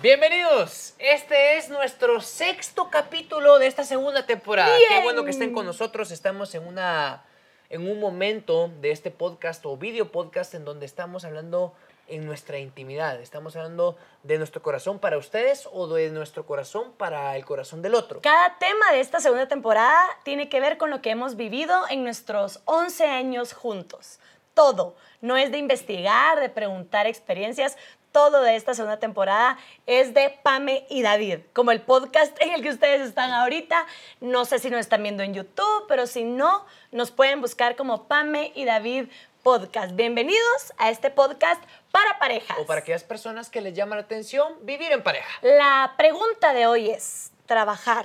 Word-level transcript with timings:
Bienvenidos. 0.00 0.94
Este 1.00 1.56
es 1.56 1.70
nuestro 1.70 2.20
sexto 2.20 2.88
capítulo 2.88 3.58
de 3.58 3.66
esta 3.66 3.82
segunda 3.82 4.24
temporada. 4.26 4.70
Qué 4.88 5.02
bueno 5.02 5.24
que 5.24 5.30
estén 5.30 5.52
con 5.52 5.66
nosotros. 5.66 6.12
Estamos 6.12 6.54
en 6.54 6.68
una 6.68 7.24
en 7.68 7.90
un 7.90 7.98
momento 7.98 8.70
de 8.80 8.92
este 8.92 9.10
podcast 9.10 9.66
o 9.66 9.76
video 9.76 10.12
podcast 10.12 10.54
en 10.54 10.64
donde 10.64 10.86
estamos 10.86 11.24
hablando 11.24 11.74
en 12.06 12.26
nuestra 12.26 12.60
intimidad. 12.60 13.20
Estamos 13.20 13.56
hablando 13.56 13.96
de 14.22 14.38
nuestro 14.38 14.62
corazón 14.62 15.00
para 15.00 15.18
ustedes 15.18 15.68
o 15.72 15.88
de 15.88 16.10
nuestro 16.10 16.46
corazón 16.46 16.92
para 16.92 17.36
el 17.36 17.44
corazón 17.44 17.82
del 17.82 17.96
otro. 17.96 18.20
Cada 18.20 18.56
tema 18.58 18.92
de 18.92 19.00
esta 19.00 19.18
segunda 19.18 19.48
temporada 19.48 20.00
tiene 20.22 20.48
que 20.48 20.60
ver 20.60 20.78
con 20.78 20.90
lo 20.90 21.02
que 21.02 21.10
hemos 21.10 21.34
vivido 21.34 21.76
en 21.90 22.04
nuestros 22.04 22.60
11 22.66 23.04
años 23.04 23.52
juntos. 23.52 24.20
Todo. 24.54 24.96
No 25.20 25.36
es 25.36 25.50
de 25.50 25.58
investigar, 25.58 26.40
de 26.40 26.48
preguntar 26.48 27.06
experiencias. 27.06 27.76
Todo 28.18 28.42
de 28.42 28.56
esta 28.56 28.74
segunda 28.74 28.98
temporada 28.98 29.58
es 29.86 30.12
de 30.12 30.36
Pame 30.42 30.84
y 30.90 31.02
David, 31.02 31.38
como 31.52 31.70
el 31.70 31.80
podcast 31.80 32.36
en 32.42 32.50
el 32.52 32.62
que 32.62 32.70
ustedes 32.70 33.00
están 33.00 33.30
ahorita. 33.30 33.86
No 34.20 34.44
sé 34.44 34.58
si 34.58 34.70
nos 34.70 34.80
están 34.80 35.04
viendo 35.04 35.22
en 35.22 35.34
YouTube, 35.34 35.84
pero 35.86 36.04
si 36.08 36.24
no, 36.24 36.66
nos 36.90 37.12
pueden 37.12 37.40
buscar 37.40 37.76
como 37.76 38.08
Pame 38.08 38.50
y 38.56 38.64
David 38.64 39.06
Podcast. 39.44 39.94
Bienvenidos 39.94 40.72
a 40.78 40.90
este 40.90 41.12
podcast 41.12 41.62
para 41.92 42.18
parejas. 42.18 42.58
O 42.58 42.66
para 42.66 42.80
aquellas 42.80 43.04
personas 43.04 43.50
que 43.50 43.60
les 43.60 43.74
llama 43.74 43.94
la 43.94 44.02
atención 44.02 44.52
vivir 44.62 44.90
en 44.90 45.04
pareja. 45.04 45.28
La 45.42 45.94
pregunta 45.96 46.52
de 46.54 46.66
hoy 46.66 46.90
es, 46.90 47.30
¿trabajar 47.46 48.04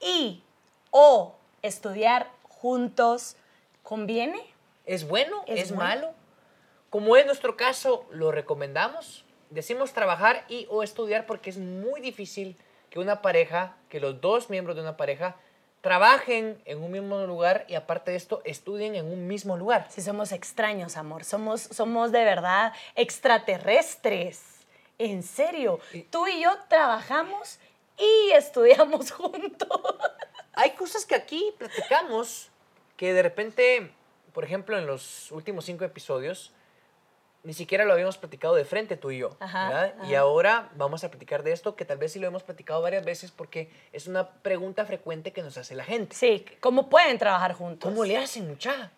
y 0.00 0.42
o 0.90 1.36
estudiar 1.62 2.32
juntos 2.42 3.36
conviene? 3.84 4.42
¿Es 4.86 5.06
bueno? 5.06 5.44
¿Es, 5.46 5.60
¿Es 5.60 5.68
bueno? 5.68 5.84
malo? 5.84 6.14
Como 6.90 7.16
es 7.16 7.26
nuestro 7.26 7.56
caso, 7.56 8.06
lo 8.10 8.32
recomendamos. 8.32 9.24
Decimos 9.50 9.92
trabajar 9.92 10.44
y 10.48 10.66
o 10.70 10.82
estudiar 10.82 11.26
porque 11.26 11.50
es 11.50 11.58
muy 11.58 12.00
difícil 12.00 12.56
que 12.90 12.98
una 12.98 13.22
pareja, 13.22 13.76
que 13.88 14.00
los 14.00 14.20
dos 14.20 14.50
miembros 14.50 14.76
de 14.76 14.82
una 14.82 14.96
pareja 14.96 15.36
trabajen 15.80 16.60
en 16.64 16.82
un 16.82 16.90
mismo 16.90 17.24
lugar 17.26 17.64
y 17.68 17.74
aparte 17.74 18.10
de 18.10 18.16
esto 18.16 18.42
estudien 18.44 18.96
en 18.96 19.06
un 19.06 19.28
mismo 19.28 19.56
lugar. 19.56 19.86
Si 19.88 20.02
somos 20.02 20.32
extraños, 20.32 20.96
amor, 20.96 21.22
somos, 21.22 21.60
somos 21.60 22.10
de 22.10 22.24
verdad 22.24 22.72
extraterrestres. 22.96 24.42
En 24.98 25.22
serio, 25.22 25.78
tú 26.10 26.26
y 26.26 26.42
yo 26.42 26.50
trabajamos 26.68 27.60
y 27.96 28.32
estudiamos 28.32 29.10
juntos. 29.12 29.68
Hay 30.54 30.70
cosas 30.72 31.04
que 31.04 31.14
aquí 31.14 31.54
platicamos 31.58 32.48
que 32.96 33.12
de 33.12 33.22
repente, 33.22 33.92
por 34.32 34.42
ejemplo, 34.42 34.76
en 34.78 34.86
los 34.86 35.30
últimos 35.30 35.66
cinco 35.66 35.84
episodios, 35.84 36.52
ni 37.46 37.54
siquiera 37.54 37.84
lo 37.84 37.92
habíamos 37.92 38.18
platicado 38.18 38.56
de 38.56 38.64
frente 38.64 38.96
tú 38.96 39.12
y 39.12 39.18
yo. 39.18 39.36
Y 40.08 40.16
ahora 40.16 40.68
vamos 40.74 41.04
a 41.04 41.10
platicar 41.10 41.44
de 41.44 41.52
esto 41.52 41.76
que 41.76 41.84
tal 41.84 41.96
vez 41.96 42.12
sí 42.12 42.18
lo 42.18 42.26
hemos 42.26 42.42
platicado 42.42 42.82
varias 42.82 43.04
veces 43.04 43.30
porque 43.30 43.70
es 43.92 44.08
una 44.08 44.28
pregunta 44.28 44.84
frecuente 44.84 45.32
que 45.32 45.42
nos 45.42 45.56
hace 45.56 45.76
la 45.76 45.84
gente. 45.84 46.16
Sí, 46.16 46.44
¿cómo 46.58 46.88
pueden 46.88 47.18
trabajar 47.18 47.52
juntos? 47.52 47.88
¿Cómo 47.88 48.04
le 48.04 48.16
hacen, 48.16 48.48
mucha? 48.48 48.90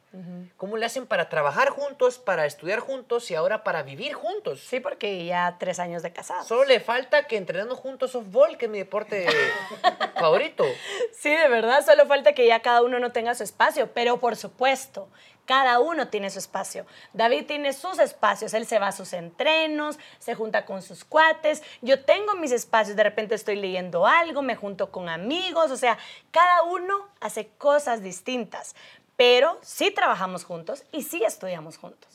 ¿Cómo 0.56 0.78
le 0.78 0.86
hacen 0.86 1.06
para 1.06 1.28
trabajar 1.28 1.68
juntos, 1.68 2.18
para 2.18 2.46
estudiar 2.46 2.80
juntos 2.80 3.30
y 3.30 3.34
ahora 3.34 3.62
para 3.62 3.82
vivir 3.82 4.14
juntos? 4.14 4.60
Sí, 4.60 4.80
porque 4.80 5.27
ya 5.27 5.56
tres 5.60 5.78
años 5.78 6.02
de 6.02 6.14
casados. 6.14 6.48
Solo 6.48 6.64
le 6.64 6.80
falta 6.80 7.24
que 7.27 7.36
entrenando 7.36 7.77
juntos 7.77 8.12
softball, 8.12 8.56
que 8.56 8.64
es 8.64 8.70
mi 8.70 8.78
deporte 8.78 9.27
favorito. 10.18 10.64
Sí, 11.12 11.28
de 11.28 11.48
verdad, 11.48 11.84
solo 11.84 12.06
falta 12.06 12.33
que 12.33 12.46
ya 12.46 12.60
cada 12.60 12.83
uno 12.83 12.98
no 12.98 13.12
tenga 13.12 13.34
su 13.34 13.42
espacio, 13.42 13.92
pero 13.92 14.18
por 14.18 14.36
supuesto, 14.36 15.10
cada 15.48 15.80
uno 15.80 16.08
tiene 16.08 16.28
su 16.28 16.38
espacio. 16.38 16.84
David 17.14 17.46
tiene 17.46 17.72
sus 17.72 17.98
espacios, 17.98 18.52
él 18.52 18.66
se 18.66 18.78
va 18.78 18.88
a 18.88 18.92
sus 18.92 19.14
entrenos, 19.14 19.98
se 20.18 20.34
junta 20.34 20.66
con 20.66 20.82
sus 20.82 21.06
cuates, 21.06 21.62
yo 21.80 22.05
tengo 22.05 22.34
mis 22.34 22.52
espacios, 22.52 22.96
de 22.96 23.02
repente 23.02 23.34
estoy 23.34 23.56
leyendo 23.56 24.06
algo, 24.06 24.42
me 24.42 24.56
junto 24.56 24.92
con 24.92 25.08
amigos, 25.08 25.70
o 25.70 25.78
sea, 25.78 25.96
cada 26.30 26.64
uno 26.64 27.08
hace 27.20 27.48
cosas 27.56 28.02
distintas, 28.02 28.77
pero 29.17 29.58
sí 29.62 29.90
trabajamos 29.90 30.45
juntos 30.45 30.84
y 30.92 31.02
sí 31.02 31.24
estudiamos 31.24 31.78
juntos. 31.78 32.11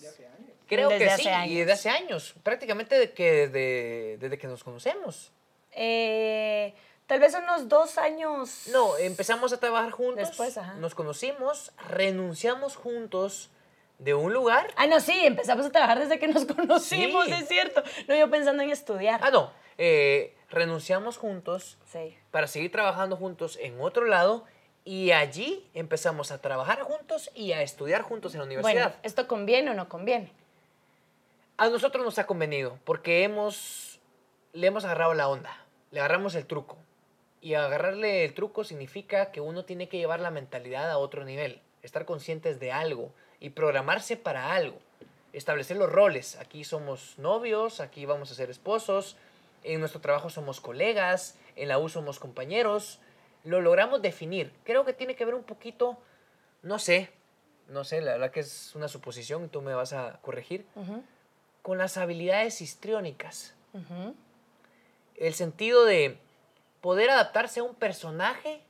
Creo 0.68 0.90
Desde 0.90 1.06
que 1.06 1.12
hace 1.12 1.24
sí, 1.24 1.29
años. 1.29 1.52
y 1.52 1.56
desde 1.58 1.72
hace 1.72 1.90
años, 1.90 2.35
prácticamente 2.44 3.00
de 3.00 3.13
que 3.13 3.47
desde, 3.47 4.18
desde 4.19 4.38
que 4.38 4.46
nos 4.46 4.63
conocemos. 4.63 5.31
Eh, 5.72 6.75
tal 7.13 7.19
vez 7.19 7.35
unos 7.35 7.69
dos 7.69 8.00
años. 8.00 8.63
No, 8.72 8.97
empezamos 8.97 9.53
a 9.53 9.59
trabajar 9.59 9.91
juntos, 9.91 10.29
Después, 10.29 10.57
ajá. 10.57 10.74
nos 10.79 10.96
conocimos, 10.96 11.72
renunciamos 11.90 12.75
juntos 12.75 13.51
de 14.00 14.16
un 14.16 14.34
lugar. 14.34 14.74
Ah, 14.78 14.88
no, 14.88 15.00
sí, 15.00 15.13
empezamos 15.23 15.63
a 15.68 15.69
trabajar 15.69 16.00
desde 16.00 16.18
que 16.18 16.28
nos 16.28 16.46
conocimos, 16.56 17.25
Sí. 17.28 17.34
es 17.34 17.47
cierto. 17.47 17.84
No, 18.07 18.16
yo 18.16 18.31
pensando 18.31 18.63
en 18.63 18.72
estudiar. 18.72 19.19
Ah, 19.23 19.29
no, 19.29 19.52
eh, 19.78 20.35
renunciamos 20.50 21.18
juntos 21.19 21.78
Sí. 21.85 22.18
para 22.31 22.47
seguir 22.47 22.72
trabajando 22.72 23.16
juntos 23.16 23.59
en 23.62 23.79
otro 23.79 24.06
lado 24.07 24.46
y 24.84 25.12
allí 25.12 25.69
empezamos 25.75 26.31
a 26.31 26.41
trabajar 26.41 26.81
juntos 26.81 27.29
y 27.35 27.52
a 27.52 27.62
estudiar 27.62 28.02
juntos 28.02 28.34
en 28.34 28.40
la 28.40 28.46
universidad. 28.47 28.73
Bueno, 28.85 28.96
¿esto 29.03 29.28
conviene 29.28 29.69
o 29.69 29.73
no 29.75 29.88
conviene? 29.88 30.31
A 31.57 31.69
nosotros 31.69 32.03
nos 32.03 32.18
ha 32.18 32.25
convenido 32.25 32.79
porque 32.85 33.23
hemos, 33.23 34.00
le 34.52 34.66
hemos 34.66 34.84
agarrado 34.84 35.13
la 35.13 35.28
onda, 35.29 35.56
le 35.91 36.00
agarramos 36.00 36.34
el 36.34 36.47
truco. 36.47 36.75
Y 37.44 37.56
agarrarle 37.56 38.24
el 38.24 38.34
truco 38.34 38.64
significa 38.64 39.31
que 39.31 39.42
uno 39.42 39.66
tiene 39.66 39.90
que 39.90 39.98
llevar 39.98 40.22
la 40.22 40.31
mentalidad 40.31 40.90
a 40.90 40.98
otro 40.98 41.26
nivel, 41.26 41.59
estar 41.81 42.06
conscientes 42.06 42.58
de 42.62 42.72
algo 42.72 43.12
y 43.42 43.50
programarse 43.50 44.16
para 44.16 44.54
algo, 44.54 44.78
establecer 45.34 45.76
los 45.76 45.92
roles. 45.92 46.38
Aquí 46.38 46.64
somos 46.64 47.20
novios, 47.20 47.82
aquí 47.82 48.06
vamos 48.06 48.32
a 48.32 48.36
ser 48.36 48.50
esposos, 48.50 49.18
en 49.64 49.82
nuestro 49.82 50.00
trabajo 50.00 50.30
somos 50.30 50.62
colegas, 50.62 51.38
en 51.58 51.68
la 51.68 51.80
U 51.80 51.90
somos 51.90 52.18
compañeros. 52.18 53.00
Lo 53.44 53.59
logramos 53.59 54.02
definir. 54.02 54.53
Creo 54.64 54.86
que 54.86 54.94
tiene 54.94 55.18
que 55.18 55.26
ver 55.26 55.36
un 55.36 55.44
poquito, 55.44 55.98
no 56.62 56.80
sé, 56.80 57.09
no 57.68 57.84
sé, 57.84 58.00
la 58.00 58.14
verdad 58.14 58.32
que 58.32 58.40
es 58.40 58.74
una 58.74 58.88
suposición 58.88 59.44
y 59.44 59.48
tú 59.50 59.62
me 59.62 59.74
vas 59.74 59.92
a 59.92 60.18
corregir 60.22 60.66
con 61.62 61.78
las 61.78 61.98
habilidades 61.98 62.62
histriónicas. 62.62 63.53
El 65.18 65.34
sentido 65.34 65.84
de 65.84 66.18
poder 66.84 67.10
adaptarse 67.10 67.62
a 67.62 67.64
un 67.64 67.74
personaje 67.76 68.62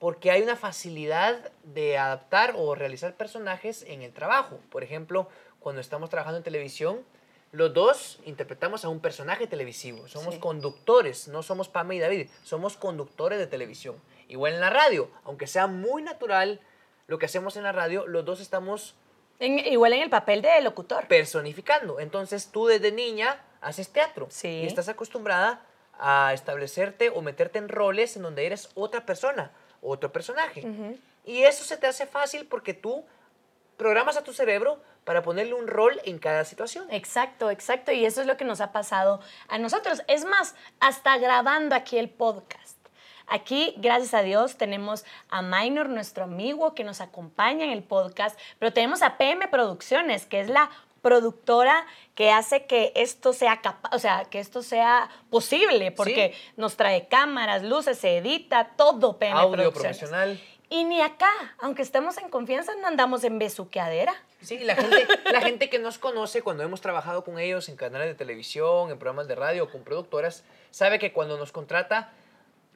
porque 0.00 0.32
hay 0.32 0.42
una 0.42 0.56
facilidad 0.56 1.52
de 1.62 1.96
adaptar 1.98 2.54
o 2.56 2.74
realizar 2.74 3.14
personajes 3.14 3.84
en 3.86 4.02
el 4.02 4.12
trabajo. 4.12 4.58
Por 4.70 4.82
ejemplo, 4.82 5.28
cuando 5.60 5.80
estamos 5.80 6.10
trabajando 6.10 6.38
en 6.38 6.42
televisión, 6.42 7.00
los 7.52 7.72
dos 7.74 8.18
interpretamos 8.24 8.84
a 8.84 8.88
un 8.88 8.98
personaje 8.98 9.46
televisivo. 9.46 10.08
Somos 10.08 10.34
Sí. 10.34 10.40
conductores, 10.40 11.28
no 11.28 11.44
somos 11.44 11.68
Pame 11.68 11.94
y 11.94 11.98
David, 12.00 12.28
somos 12.42 12.76
conductores 12.76 13.38
de 13.38 13.46
televisión. 13.46 13.94
Igual 14.28 14.54
en 14.54 14.60
la 14.60 14.70
radio, 14.70 15.08
aunque 15.24 15.46
sea 15.46 15.68
muy 15.68 16.02
natural 16.02 16.60
lo 17.06 17.18
que 17.18 17.26
hacemos 17.26 17.56
en 17.56 17.62
la 17.62 17.72
radio, 17.72 18.04
los 18.08 18.24
dos 18.24 18.40
estamos 18.40 18.96
En- 19.38 19.58
igual 19.60 19.92
en 19.92 20.02
el 20.02 20.10
papel 20.10 20.42
de 20.42 20.60
locutor. 20.62 21.06
personificando. 21.06 22.00
Entonces 22.00 22.48
tú 22.50 22.66
desde 22.66 22.90
niña 22.90 23.44
haces 23.60 23.92
teatro 23.92 24.26
Sí. 24.30 24.48
y 24.62 24.66
estás 24.66 24.88
acostumbrada 24.88 25.62
a 26.00 26.32
establecerte 26.32 27.10
o 27.10 27.20
meterte 27.20 27.58
en 27.58 27.68
roles 27.68 28.16
en 28.16 28.22
donde 28.22 28.46
eres 28.46 28.70
otra 28.74 29.04
persona, 29.04 29.52
otro 29.82 30.10
personaje. 30.10 30.66
Y 31.24 31.42
eso 31.42 31.62
se 31.62 31.76
te 31.76 31.86
hace 31.86 32.06
fácil 32.06 32.46
porque 32.46 32.74
tú 32.74 33.04
programas 33.76 34.16
a 34.16 34.24
tu 34.24 34.32
cerebro 34.32 34.80
para 35.04 35.22
ponerle 35.22 35.54
un 35.54 35.68
rol 35.68 36.00
en 36.04 36.18
cada 36.18 36.44
situación. 36.44 36.86
Exacto, 36.90 37.50
exacto. 37.50 37.92
Y 37.92 38.04
eso 38.04 38.20
es 38.20 38.26
lo 38.26 38.36
que 38.36 38.44
nos 38.44 38.60
ha 38.60 38.72
pasado 38.72 39.20
a 39.48 39.58
nosotros. 39.58 40.02
Es 40.08 40.24
más, 40.24 40.54
hasta 40.80 41.18
grabando 41.18 41.74
aquí 41.74 41.98
el 41.98 42.08
podcast. 42.08 42.78
Aquí, 43.26 43.74
gracias 43.76 44.12
a 44.12 44.22
Dios, 44.22 44.56
tenemos 44.56 45.04
a 45.28 45.40
Minor, 45.40 45.88
nuestro 45.88 46.24
amigo, 46.24 46.74
que 46.74 46.82
nos 46.82 47.00
acompaña 47.00 47.64
en 47.64 47.70
el 47.70 47.84
podcast, 47.84 48.36
pero 48.58 48.72
tenemos 48.72 49.02
a 49.02 49.18
PM 49.18 49.46
Producciones, 49.46 50.26
que 50.26 50.40
es 50.40 50.48
la 50.48 50.68
productora 51.02 51.86
que 52.14 52.30
hace 52.30 52.66
que 52.66 52.92
esto 52.94 53.32
sea 53.32 53.60
capaz, 53.60 53.94
o 53.94 53.98
sea, 53.98 54.24
que 54.26 54.38
esto 54.38 54.62
sea 54.62 55.08
posible, 55.30 55.90
porque 55.92 56.34
nos 56.56 56.76
trae 56.76 57.08
cámaras, 57.08 57.62
luces, 57.62 57.98
se 57.98 58.18
edita, 58.18 58.72
todo 58.76 59.18
PM 59.18 59.38
Audio 59.38 59.72
profesional. 59.72 60.40
Y 60.72 60.84
ni 60.84 61.00
acá, 61.00 61.30
aunque 61.58 61.82
estemos 61.82 62.16
en 62.18 62.28
confianza, 62.28 62.72
no 62.80 62.86
andamos 62.86 63.24
en 63.24 63.40
besuqueadera. 63.40 64.14
Sí, 64.40 64.58
la 64.60 64.76
gente, 64.76 65.06
la 65.32 65.40
gente 65.40 65.68
que 65.68 65.80
nos 65.80 65.98
conoce 65.98 66.42
cuando 66.42 66.62
hemos 66.62 66.80
trabajado 66.80 67.24
con 67.24 67.40
ellos 67.40 67.68
en 67.68 67.76
canales 67.76 68.06
de 68.06 68.14
televisión, 68.14 68.90
en 68.90 68.98
programas 68.98 69.26
de 69.26 69.34
radio, 69.34 69.68
con 69.68 69.82
productoras, 69.82 70.44
sabe 70.70 71.00
que 71.00 71.12
cuando 71.12 71.36
nos 71.36 71.50
contrata, 71.50 72.12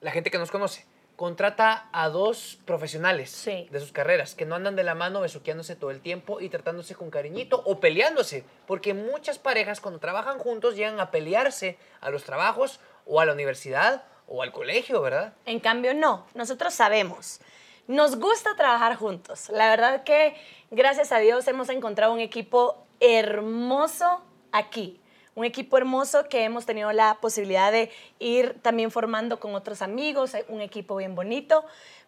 la 0.01 0.11
gente 0.11 0.33
que 0.33 0.39
nos 0.39 0.51
conoce, 0.51 0.85
contrata 1.17 1.89
a 1.93 2.09
dos 2.09 2.59
profesionales 2.65 3.31
Sí. 3.31 3.69
de 3.71 3.81
sus 3.81 3.93
carreras, 3.93 4.35
que 4.35 4.47
no 4.47 4.55
andan 4.57 4.75
de 4.77 4.83
la 4.83 4.95
mano 4.95 5.21
besuqueándose 5.21 5.77
todo 5.77 5.91
el 5.91 6.01
tiempo 6.01 6.41
y 6.41 6.49
tratándose 6.49 6.95
con 6.95 7.11
cariñito 7.11 7.63
o 7.65 7.79
peleándose, 7.81 8.45
porque 8.67 8.95
muchas 8.95 9.39
parejas 9.39 9.81
cuando 9.81 10.01
trabajan 10.01 10.39
juntos 10.39 10.75
llegan 10.77 10.99
a 11.01 11.11
pelearse 11.11 11.79
a 12.01 12.11
los 12.11 12.25
trabajos 12.25 12.81
o 13.07 13.21
a 13.21 13.25
la 13.27 13.33
universidad 13.33 14.05
o 14.27 14.43
al 14.43 14.51
colegio, 14.53 15.01
¿verdad? 15.03 15.35
En 15.47 15.61
cambio, 15.61 15.95
no. 15.95 16.27
Nosotros 16.35 16.75
sabemos. 16.75 17.41
Nos 17.87 18.17
gusta 18.19 18.57
trabajar 18.57 18.97
juntos. 18.97 19.51
La 19.51 19.69
verdad 19.69 20.05
que, 20.05 20.35
gracias 20.71 21.13
a 21.13 21.19
Dios, 21.19 21.47
hemos 21.47 21.69
encontrado 21.69 22.13
un 22.15 22.21
equipo 22.21 22.87
hermoso 23.01 24.23
aquí. 24.53 25.01
Un 25.35 25.45
equipo 25.45 25.77
hermoso 25.77 26.29
que 26.29 26.45
hemos 26.45 26.67
tenido 26.67 26.93
la 26.93 27.19
posibilidad 27.21 27.73
de 27.73 27.91
ir 28.19 28.59
también 28.63 28.91
formando 28.91 29.41
con 29.41 29.55
otros 29.55 29.83
amigos, 29.83 30.33
un 30.49 30.61
equipo 30.61 30.97
bien 30.97 31.15
bonito. 31.15 31.65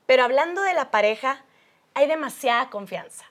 Pero 0.06 0.22
hablando 0.22 0.62
de 0.62 0.74
la 0.74 0.90
pareja, 0.90 1.42
hay 1.94 2.06
demasiada 2.06 2.70
confianza. 2.70 3.24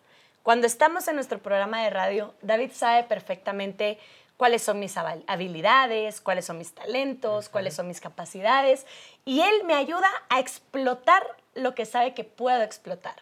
Cuando 0.44 0.68
estamos 0.68 1.08
en 1.08 1.16
nuestro 1.16 1.40
programa 1.40 1.84
de 1.84 1.90
radio, 1.90 2.34
David 2.42 2.72
sabe 2.74 3.04
perfectamente 3.04 3.98
cuáles 4.38 4.62
son 4.62 4.80
mis 4.80 4.96
habilidades, 4.98 6.22
cuáles 6.22 6.46
son 6.46 6.58
mis 6.58 6.74
talentos, 6.74 7.50
cuáles 7.50 7.74
son 7.74 7.88
mis 7.88 8.02
capacidades. 8.02 8.86
Y 9.24 9.42
él 9.42 9.64
me 9.66 9.74
ayuda 9.74 10.10
a 10.30 10.40
explotar 10.40 11.24
lo 11.56 11.74
que 11.74 11.86
sabe 11.86 12.14
que 12.14 12.24
puedo 12.24 12.62
explotar. 12.62 13.16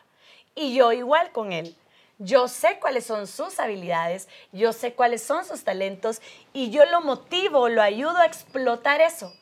Y 0.55 0.73
yo 0.73 0.91
igual 0.91 1.31
con 1.31 1.51
él. 1.51 1.75
Yo 2.23 2.47
sé 2.47 2.79
cuáles 2.79 3.05
son 3.05 3.27
sus 3.27 3.59
habilidades, 3.59 4.29
yo 4.53 4.71
sé 4.71 4.93
cuáles 4.93 5.21
son 5.21 5.43
sus 5.43 5.65
talentos 5.65 6.21
y 6.53 6.69
yo 6.69 6.85
lo 6.85 7.01
motivo, 7.01 7.67
lo 7.67 7.81
ayudo 7.81 8.15
a 8.17 8.25
explotar 8.25 9.01
eso, 9.01 9.33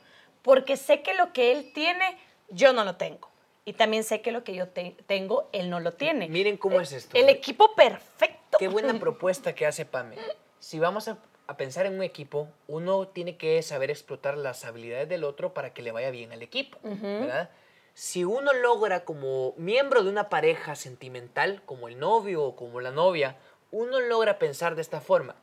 porque 0.42 0.78
sé 0.78 1.04
que 1.04 1.14
lo 1.14 1.32
que 1.32 1.52
él 1.52 1.72
tiene, 1.74 2.18
yo 2.50 2.74
no 2.74 2.84
lo 2.84 2.96
tengo. 2.96 3.30
Y 3.66 3.74
también 3.74 4.04
sé 4.04 4.22
que 4.22 4.32
lo 4.32 4.44
que 4.44 4.56
yo 4.56 4.68
tengo, 4.70 5.48
él 5.52 5.70
no 5.70 5.80
lo 5.80 5.94
tiene. 5.94 6.28
Miren 6.28 6.58
cómo 6.58 6.82
es 6.82 6.92
esto. 6.92 7.16
El 7.16 7.30
equipo 7.30 7.76
perfecto. 7.76 8.58
Qué 8.58 8.68
buena 8.68 9.00
propuesta 9.00 9.54
que 9.54 9.68
hace 9.68 9.86
Pame. 9.86 10.18
Si 10.58 10.80
vamos 10.80 11.08
a, 11.08 11.20
pensar 11.58 11.86
en 11.86 11.94
un 11.94 12.02
equipo, 12.02 12.48
uno 12.68 13.10
tiene 13.10 13.38
que 13.38 13.62
saber 13.62 13.92
explotar 13.92 14.38
las 14.38 14.66
habilidades 14.66 15.08
del 15.08 15.24
otro 15.24 15.54
para 15.54 15.74
que 15.74 15.84
le 15.84 15.92
vaya 15.92 16.10
bien 16.10 16.32
al 16.32 16.42
equipo, 16.42 16.80
¿verdad? 16.82 17.52
Si 17.94 18.24
uno 18.24 18.54
logra 18.54 19.04
como 19.04 19.54
miembro 19.58 20.04
de 20.04 20.10
una 20.10 20.30
pareja 20.30 20.76
sentimental, 20.76 21.62
como 21.66 21.88
el 21.88 22.00
novio 22.00 22.44
o 22.44 22.56
como 22.56 22.82
la 22.82 22.92
novia, 22.92 23.38
uno 23.72 24.00
logra 24.00 24.40
pensar 24.40 24.76
de 24.76 24.82
esta 24.82 25.02
forma. 25.02 25.36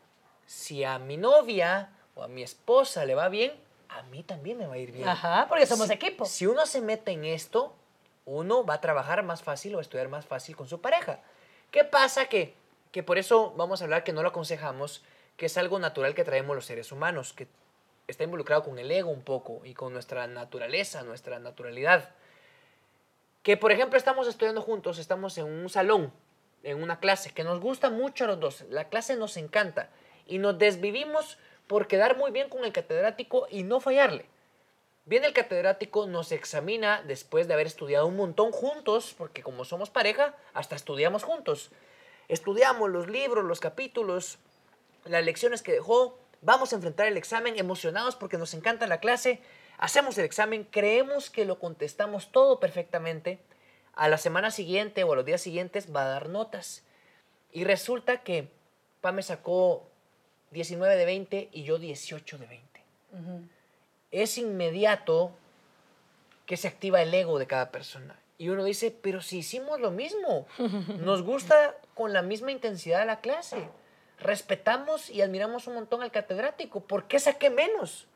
Si 0.47 0.85
a 0.85 0.99
mi 0.99 1.17
novia 1.17 1.91
o 2.15 2.23
a 2.23 2.29
mi 2.29 2.43
esposa 2.43 3.05
le 3.05 3.15
va 3.15 3.29
bien, 3.29 3.53
a 3.89 4.03
mí 4.05 4.23
también 4.23 4.59
me 4.59 4.67
va 4.67 4.75
a 4.75 4.79
ir 4.79 4.93
bien. 4.93 5.09
Ajá, 5.09 5.47
porque 5.49 5.67
somos 5.67 5.91
equipo. 5.91 6.25
Si 6.25 6.47
uno 6.47 6.67
se 6.67 6.81
mete 6.81 7.13
en 7.13 7.25
esto, 7.25 7.75
uno 8.25 8.65
va 8.65 8.75
a 8.75 8.81
trabajar 8.81 9.23
más 9.23 9.43
fácil 9.43 9.75
o 9.75 9.79
a 9.79 9.83
estudiar 9.83 10.09
más 10.09 10.27
fácil 10.27 10.57
con 10.57 10.69
su 10.69 10.81
pareja. 10.81 11.21
¿Qué 11.71 11.85
pasa? 11.85 12.27
Que, 12.27 12.55
que 12.93 13.03
por 13.03 13.19
eso 13.19 13.53
vamos 13.57 13.81
a 13.81 13.85
hablar 13.85 14.05
que 14.05 14.13
no 14.13 14.23
lo 14.23 14.29
aconsejamos, 14.29 15.03
que 15.37 15.47
es 15.47 15.57
algo 15.59 15.79
natural 15.79 16.15
que 16.15 16.25
traemos 16.25 16.57
los 16.57 16.67
seres 16.67 16.93
humanos, 16.93 17.33
que 17.33 17.47
está 18.07 18.25
involucrado 18.25 18.65
con 18.65 18.79
el 18.79 18.91
ego 18.91 19.11
un 19.11 19.23
poco 19.23 19.61
y 19.65 19.75
con 19.75 19.93
nuestra 19.93 20.27
naturaleza, 20.27 21.03
nuestra 21.03 21.39
naturalidad 21.39 22.11
que 23.49 23.57
por 23.57 23.73
ejemplo 23.73 23.97
estamos 23.97 24.29
estudiando 24.29 24.61
juntos, 24.61 24.99
estamos 24.99 25.39
en 25.39 25.47
un 25.47 25.71
salón, 25.71 26.13
en 26.65 26.83
una 26.83 27.01
clase 27.01 27.33
que 27.33 27.45
nos 27.45 27.61
gusta 27.61 27.89
mucho 27.89 28.25
a 28.25 28.27
los 28.27 28.39
dos, 28.39 28.65
la 28.69 28.91
clase 28.91 29.17
nos 29.17 29.39
encanta 29.39 29.89
y 30.27 30.37
nos 30.37 30.59
desvivimos 30.59 31.39
por 31.67 31.87
quedar 31.87 32.19
muy 32.19 32.31
bien 32.31 32.51
con 32.51 32.67
el 32.67 32.75
catedrático 32.75 33.47
y 33.51 33.63
no 33.63 33.81
fallarle. 33.81 34.27
Viene 35.07 35.29
el 35.29 35.33
catedrático, 35.33 36.07
nos 36.07 36.31
examina 36.31 37.03
después 37.07 37.49
de 37.49 37.55
haber 37.55 37.67
estudiado 37.67 38.07
un 38.07 38.17
montón 38.17 38.53
juntos, 38.53 39.15
porque 39.17 39.43
como 39.43 39.65
somos 39.65 39.89
pareja, 39.89 40.37
hasta 40.53 40.77
estudiamos 40.77 41.23
juntos. 41.23 41.71
Estudiamos 42.29 42.91
los 42.91 43.09
libros, 43.09 43.47
los 43.47 43.61
capítulos, 43.61 44.37
las 45.07 45.25
lecciones 45.25 45.63
que 45.63 45.73
dejó, 45.73 46.19
vamos 46.43 46.75
a 46.75 46.77
enfrentar 46.77 47.07
el 47.07 47.17
examen 47.17 47.59
emocionados 47.59 48.15
porque 48.15 48.37
nos 48.37 48.53
encanta 48.53 48.87
la 48.87 49.01
clase 49.01 49.41
Hacemos 49.79 50.19
el 50.19 50.25
examen, 50.25 50.65
creemos 50.65 51.31
que 51.31 51.45
lo 51.45 51.59
contestamos 51.59 52.31
todo 52.31 52.61
perfectamente. 52.61 53.39
A 53.95 54.09
la 54.09 54.19
semana 54.19 54.51
siguiente 54.51 55.03
o 55.05 55.13
a 55.13 55.17
los 55.17 55.25
días 55.25 55.41
siguientes 55.41 55.95
va 55.95 56.03
a 56.03 56.09
dar 56.09 56.29
notas. 56.29 56.85
Y 57.53 57.65
resulta 57.65 58.23
que 58.23 58.49
me 59.13 59.23
sacó 59.23 59.89
19 60.51 60.97
de 60.97 61.05
20 61.05 61.49
y 61.53 61.63
yo 61.63 61.79
18 61.79 62.39
de 62.39 62.47
20. 62.47 62.83
Es 64.11 64.39
inmediato 64.39 65.33
que 66.47 66.57
se 66.57 66.69
activa 66.69 67.03
el 67.03 67.13
ego 67.15 67.39
de 67.39 67.47
cada 67.47 67.71
persona. 67.71 68.19
Y 68.39 68.51
uno 68.51 68.65
dice, 68.65 68.91
pero 68.91 69.21
si 69.21 69.39
hicimos 69.39 69.81
lo 69.81 69.91
mismo, 69.91 70.47
nos 71.01 71.23
gusta 71.23 71.77
con 71.95 72.13
la 72.13 72.23
misma 72.23 72.53
intensidad 72.53 73.07
la 73.07 73.21
clase, 73.21 73.69
respetamos 74.19 75.11
y 75.11 75.23
admiramos 75.23 75.67
un 75.67 75.75
montón 75.75 76.03
al 76.03 76.11
catedrático, 76.11 76.81
¿por 76.81 77.07
qué 77.07 77.19
saqué 77.19 77.51
menos? 77.51 78.08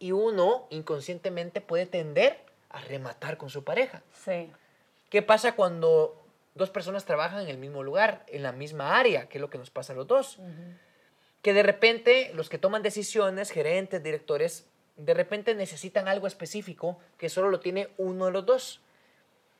Y 0.00 0.10
uno 0.10 0.66
inconscientemente 0.70 1.60
puede 1.60 1.86
tender 1.86 2.40
a 2.70 2.80
rematar 2.80 3.36
con 3.36 3.50
su 3.50 3.62
pareja. 3.62 4.02
Sí. 4.12 4.50
¿Qué 5.10 5.22
pasa 5.22 5.54
cuando 5.54 6.20
dos 6.54 6.70
personas 6.70 7.04
trabajan 7.04 7.42
en 7.42 7.48
el 7.48 7.58
mismo 7.58 7.84
lugar, 7.84 8.24
en 8.26 8.42
la 8.42 8.52
misma 8.52 8.98
área, 8.98 9.28
que 9.28 9.38
es 9.38 9.42
lo 9.42 9.50
que 9.50 9.58
nos 9.58 9.70
pasa 9.70 9.92
a 9.92 9.96
los 9.96 10.08
dos? 10.08 10.38
Que 11.42 11.52
de 11.52 11.62
repente 11.62 12.32
los 12.34 12.48
que 12.48 12.58
toman 12.58 12.82
decisiones, 12.82 13.50
gerentes, 13.50 14.02
directores, 14.02 14.66
de 14.96 15.14
repente 15.14 15.54
necesitan 15.54 16.08
algo 16.08 16.26
específico 16.26 16.98
que 17.18 17.28
solo 17.28 17.50
lo 17.50 17.60
tiene 17.60 17.88
uno 17.96 18.26
de 18.26 18.32
los 18.32 18.46
dos. 18.46 18.80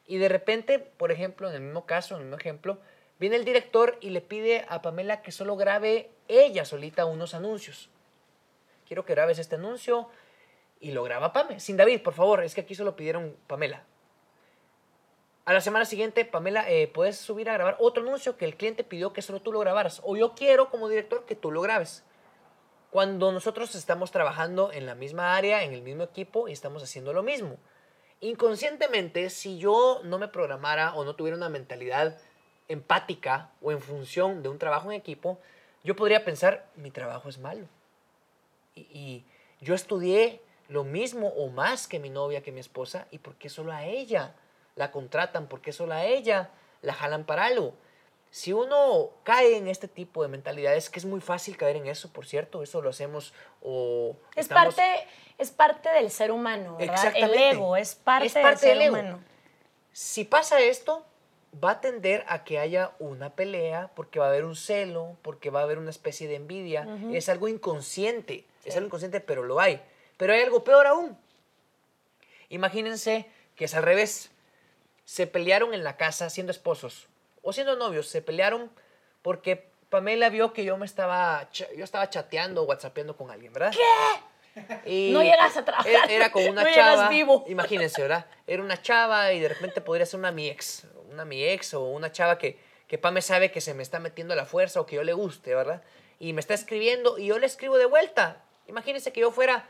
Y 0.06 0.18
de 0.18 0.28
repente, 0.28 0.78
por 0.78 1.12
ejemplo, 1.12 1.48
en 1.48 1.54
el 1.54 1.60
mismo 1.62 1.86
caso, 1.86 2.14
en 2.14 2.20
el 2.20 2.26
mismo 2.26 2.38
ejemplo, 2.38 2.78
viene 3.18 3.36
el 3.36 3.44
director 3.44 3.98
y 4.00 4.10
le 4.10 4.20
pide 4.20 4.64
a 4.68 4.82
Pamela 4.82 5.22
que 5.22 5.32
solo 5.32 5.56
grabe 5.56 6.10
ella 6.28 6.64
solita 6.64 7.04
unos 7.04 7.34
anuncios. 7.34 7.90
Quiero 8.86 9.04
que 9.04 9.14
grabes 9.14 9.38
este 9.38 9.54
anuncio, 9.54 10.08
y 10.80 10.92
lo 10.92 11.02
graba 11.02 11.32
Pame. 11.32 11.60
Sin 11.60 11.76
David, 11.76 12.02
por 12.02 12.14
favor, 12.14 12.42
es 12.42 12.54
que 12.54 12.62
aquí 12.62 12.74
solo 12.74 12.96
pidieron 12.96 13.36
Pamela. 13.46 13.84
A 15.44 15.52
la 15.52 15.60
semana 15.60 15.84
siguiente, 15.84 16.24
Pamela, 16.24 16.70
eh, 16.70 16.88
puedes 16.88 17.16
subir 17.16 17.50
a 17.50 17.54
grabar 17.54 17.76
otro 17.78 18.02
anuncio 18.02 18.36
que 18.36 18.44
el 18.44 18.56
cliente 18.56 18.84
pidió 18.84 19.12
que 19.12 19.22
solo 19.22 19.40
tú 19.40 19.52
lo 19.52 19.60
grabaras. 19.60 20.00
O 20.04 20.16
yo 20.16 20.34
quiero 20.34 20.70
como 20.70 20.88
director 20.88 21.26
que 21.26 21.34
tú 21.34 21.50
lo 21.50 21.60
grabes. 21.60 22.04
Cuando 22.90 23.30
nosotros 23.32 23.74
estamos 23.74 24.10
trabajando 24.10 24.72
en 24.72 24.86
la 24.86 24.94
misma 24.94 25.36
área, 25.36 25.64
en 25.64 25.72
el 25.72 25.82
mismo 25.82 26.02
equipo 26.02 26.48
y 26.48 26.52
estamos 26.52 26.82
haciendo 26.82 27.12
lo 27.12 27.22
mismo. 27.22 27.56
Inconscientemente, 28.20 29.30
si 29.30 29.58
yo 29.58 30.00
no 30.04 30.18
me 30.18 30.28
programara 30.28 30.94
o 30.94 31.04
no 31.04 31.14
tuviera 31.14 31.36
una 31.36 31.48
mentalidad 31.48 32.18
empática 32.68 33.50
o 33.60 33.72
en 33.72 33.80
función 33.80 34.42
de 34.42 34.48
un 34.48 34.58
trabajo 34.58 34.90
en 34.92 34.98
equipo, 34.98 35.40
yo 35.82 35.96
podría 35.96 36.24
pensar, 36.24 36.68
mi 36.76 36.90
trabajo 36.90 37.28
es 37.28 37.38
malo. 37.38 37.66
Y, 38.74 38.82
y 38.92 39.24
yo 39.60 39.74
estudié 39.74 40.42
lo 40.70 40.84
mismo 40.84 41.28
o 41.28 41.48
más 41.48 41.88
que 41.88 41.98
mi 41.98 42.10
novia, 42.10 42.42
que 42.42 42.52
mi 42.52 42.60
esposa, 42.60 43.06
y 43.10 43.18
por 43.18 43.34
qué 43.34 43.48
solo 43.48 43.72
a 43.72 43.84
ella 43.84 44.34
la 44.76 44.92
contratan, 44.92 45.48
por 45.48 45.60
qué 45.60 45.72
solo 45.72 45.94
a 45.94 46.04
ella 46.04 46.50
la 46.80 46.94
jalan 46.94 47.24
para 47.24 47.44
algo. 47.44 47.74
Si 48.30 48.52
uno 48.52 49.10
cae 49.24 49.56
en 49.56 49.66
este 49.66 49.88
tipo 49.88 50.22
de 50.22 50.28
mentalidades, 50.28 50.88
que 50.88 51.00
es 51.00 51.04
muy 51.04 51.20
fácil 51.20 51.56
caer 51.56 51.76
en 51.76 51.88
eso, 51.88 52.12
por 52.12 52.24
cierto, 52.24 52.62
eso 52.62 52.80
lo 52.80 52.90
hacemos 52.90 53.34
o... 53.60 54.14
Es, 54.36 54.46
parte, 54.46 54.82
es 55.36 55.50
parte 55.50 55.90
del 55.90 56.12
ser 56.12 56.30
humano, 56.30 56.76
¿verdad? 56.76 57.12
El 57.16 57.34
ego 57.34 57.76
es 57.76 57.96
parte, 57.96 58.38
del 58.38 58.56
ser 58.56 58.88
humano. 58.88 59.18
Si 59.92 60.24
pasa 60.24 60.60
esto, 60.60 61.04
va 61.62 61.72
a 61.72 61.80
tender 61.80 62.24
a 62.28 62.44
que 62.44 62.60
haya 62.60 62.92
una 63.00 63.30
pelea, 63.30 63.90
porque 63.96 64.20
va 64.20 64.26
a 64.26 64.28
haber 64.28 64.44
un 64.44 64.54
celo, 64.54 65.16
porque 65.22 65.50
va 65.50 65.60
a 65.60 65.62
haber 65.64 65.78
una 65.78 65.90
especie 65.90 66.28
de 66.28 66.36
envidia. 66.36 66.86
Es 67.12 67.28
algo 67.28 67.48
inconsciente, 67.48 68.44
es 68.64 68.76
algo 68.76 68.86
inconsciente, 68.86 69.18
pero 69.18 69.42
lo 69.42 69.58
hay. 69.58 69.82
Pero 70.20 70.34
hay 70.34 70.42
algo 70.42 70.62
peor 70.62 70.86
aún. 70.86 71.16
Imagínense 72.50 73.26
que 73.56 73.64
es 73.64 73.74
al 73.74 73.82
revés. 73.82 74.30
Se 75.06 75.26
pelearon 75.26 75.72
en 75.72 75.82
la 75.82 75.96
casa 75.96 76.28
siendo 76.28 76.50
esposos 76.52 77.08
o 77.40 77.54
siendo 77.54 77.74
novios. 77.74 78.06
Se 78.06 78.20
pelearon 78.20 78.70
porque 79.22 79.70
Pamela 79.88 80.28
vio 80.28 80.52
que 80.52 80.62
yo 80.62 80.76
me 80.76 80.84
estaba, 80.84 81.48
yo 81.52 81.82
estaba 81.82 82.10
chateando 82.10 82.62
o 82.62 82.64
whatsappeando 82.66 83.16
con 83.16 83.30
alguien, 83.30 83.54
¿verdad? 83.54 83.72
¿Qué? 83.72 85.10
no 85.10 85.22
llegas 85.22 85.56
a 85.56 85.64
trabajar. 85.64 86.10
Era, 86.10 86.30
con 86.30 86.46
una 86.46 86.70
chava. 86.70 87.08
Vivo. 87.08 87.46
Imagínense, 87.48 88.02
¿verdad? 88.02 88.26
Era 88.46 88.62
una 88.62 88.82
chava 88.82 89.32
y 89.32 89.40
de 89.40 89.48
repente 89.48 89.80
podría 89.80 90.04
ser 90.04 90.20
una 90.20 90.32
mi 90.32 90.50
ex. 90.50 90.86
Una 91.10 91.24
mi 91.24 91.42
ex 91.42 91.72
o 91.72 91.84
una 91.84 92.12
chava 92.12 92.36
que, 92.36 92.60
que 92.86 92.98
Pame 92.98 93.22
sabe 93.22 93.50
que 93.50 93.62
se 93.62 93.72
me 93.72 93.82
está 93.82 94.00
metiendo 94.00 94.34
a 94.34 94.36
la 94.36 94.44
fuerza 94.44 94.82
o 94.82 94.86
que 94.86 94.96
yo 94.96 95.02
le 95.02 95.14
guste, 95.14 95.54
¿verdad? 95.54 95.82
Y 96.18 96.34
me 96.34 96.40
está 96.40 96.52
escribiendo 96.52 97.16
y 97.16 97.28
yo 97.28 97.38
le 97.38 97.46
escribo 97.46 97.78
de 97.78 97.86
vuelta. 97.86 98.44
Imagínense 98.66 99.14
que 99.14 99.22
yo 99.22 99.32
fuera 99.32 99.66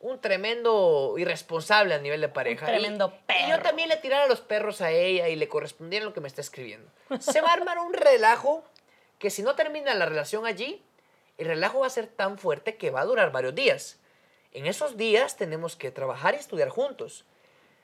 un 0.00 0.20
tremendo 0.20 1.14
irresponsable 1.18 1.94
a 1.94 1.98
nivel 1.98 2.20
de 2.20 2.28
pareja. 2.28 2.66
Un 2.66 2.72
tremendo 2.72 3.12
perro. 3.26 3.46
Y 3.46 3.50
yo 3.50 3.60
también 3.60 3.88
le 3.88 3.96
tirara 3.96 4.26
los 4.26 4.40
perros 4.40 4.80
a 4.80 4.90
ella 4.90 5.28
y 5.28 5.36
le 5.36 5.48
correspondiera 5.48 6.04
lo 6.04 6.12
que 6.12 6.20
me 6.20 6.28
está 6.28 6.40
escribiendo. 6.40 6.90
Se 7.20 7.40
va 7.40 7.50
a 7.50 7.54
armar 7.54 7.78
un 7.78 7.94
relajo 7.94 8.64
que 9.18 9.30
si 9.30 9.42
no 9.42 9.54
termina 9.54 9.94
la 9.94 10.06
relación 10.06 10.46
allí, 10.46 10.82
el 11.38 11.46
relajo 11.46 11.80
va 11.80 11.86
a 11.86 11.90
ser 11.90 12.06
tan 12.06 12.38
fuerte 12.38 12.76
que 12.76 12.90
va 12.90 13.00
a 13.00 13.04
durar 13.06 13.32
varios 13.32 13.54
días. 13.54 13.98
En 14.52 14.66
esos 14.66 14.96
días 14.96 15.36
tenemos 15.36 15.76
que 15.76 15.90
trabajar 15.90 16.34
y 16.34 16.38
estudiar 16.38 16.68
juntos. 16.68 17.24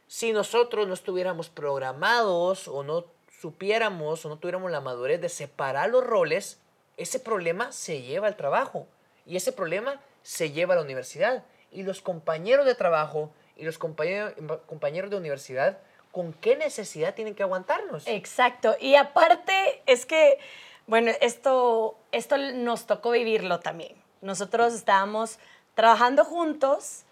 Si 0.06 0.32
nosotros 0.32 0.86
no 0.86 0.94
estuviéramos 0.94 1.48
programados 1.48 2.68
o 2.68 2.82
no 2.82 3.06
supiéramos 3.40 4.24
o 4.24 4.28
no 4.28 4.38
tuviéramos 4.38 4.70
la 4.70 4.80
madurez 4.80 5.20
de 5.20 5.28
separar 5.28 5.90
los 5.90 6.04
roles, 6.04 6.60
ese 6.96 7.18
problema 7.18 7.72
se 7.72 8.02
lleva 8.02 8.26
al 8.26 8.36
trabajo 8.36 8.86
y 9.26 9.36
ese 9.36 9.52
problema 9.52 10.00
se 10.22 10.52
lleva 10.52 10.74
a 10.74 10.76
la 10.76 10.82
universidad 10.82 11.44
y 11.72 11.82
los 11.82 12.00
compañeros 12.00 12.66
de 12.66 12.74
trabajo 12.74 13.32
y 13.56 13.64
los 13.64 13.78
compañeros, 13.78 14.34
compañeros 14.66 15.10
de 15.10 15.16
universidad, 15.16 15.78
¿con 16.10 16.32
qué 16.34 16.56
necesidad 16.56 17.14
tienen 17.14 17.34
que 17.34 17.42
aguantarnos? 17.42 18.06
Exacto. 18.06 18.76
Y 18.78 18.94
aparte 18.94 19.82
es 19.86 20.06
que, 20.06 20.38
bueno, 20.86 21.10
esto, 21.20 21.96
esto 22.12 22.36
nos 22.36 22.86
tocó 22.86 23.10
vivirlo 23.10 23.60
también. 23.60 23.96
nosotros 24.20 24.72
estábamos 24.74 25.38
trabajando 25.74 26.24
juntos 26.24 27.04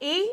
y 0.00 0.30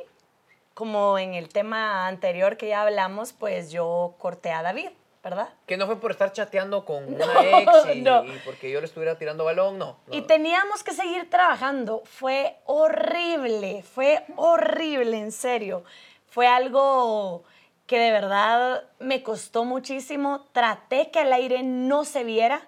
como 0.74 1.18
en 1.18 1.34
el 1.34 1.50
tema 1.50 2.08
anterior 2.08 2.58
que 2.58 2.68
ya 2.68 2.82
hablamos, 2.82 3.32
pues 3.32 3.72
yo 3.72 4.16
corté 4.20 4.52
a 4.52 4.62
David, 4.62 4.90
¿verdad? 5.26 5.50
Que 5.66 5.76
no 5.76 5.88
fue 5.88 6.00
por 6.00 6.12
estar 6.12 6.32
chateando 6.32 6.86
con 6.86 7.04
No, 7.18 7.26
una 7.26 7.44
ex 7.44 7.96
y, 7.96 8.02
no. 8.02 8.24
y 8.24 8.40
porque 8.46 8.70
yo 8.72 8.80
le 8.80 8.86
estuviera 8.86 9.18
tirando 9.18 9.44
balón, 9.44 9.78
no. 9.80 9.98
no. 10.08 10.16
Y 10.16 10.22
teníamos 10.22 10.84
que 10.84 10.94
seguir 10.94 11.30
trabajando. 11.30 12.04
Fue 12.06 12.56
horrible, 12.66 13.84
fue 13.84 14.24
horrible, 14.38 15.18
en 15.18 15.32
serio. 15.32 15.84
Fue 16.30 16.48
algo 16.48 17.44
que 17.88 18.00
de 18.00 18.12
verdad 18.12 18.84
me 19.00 19.24
costó 19.24 19.66
muchísimo. 19.66 20.46
Traté 20.54 21.10
que 21.12 21.20
al 21.20 21.34
aire 21.34 21.64
no 21.64 22.06
se 22.06 22.24
viera. 22.24 22.62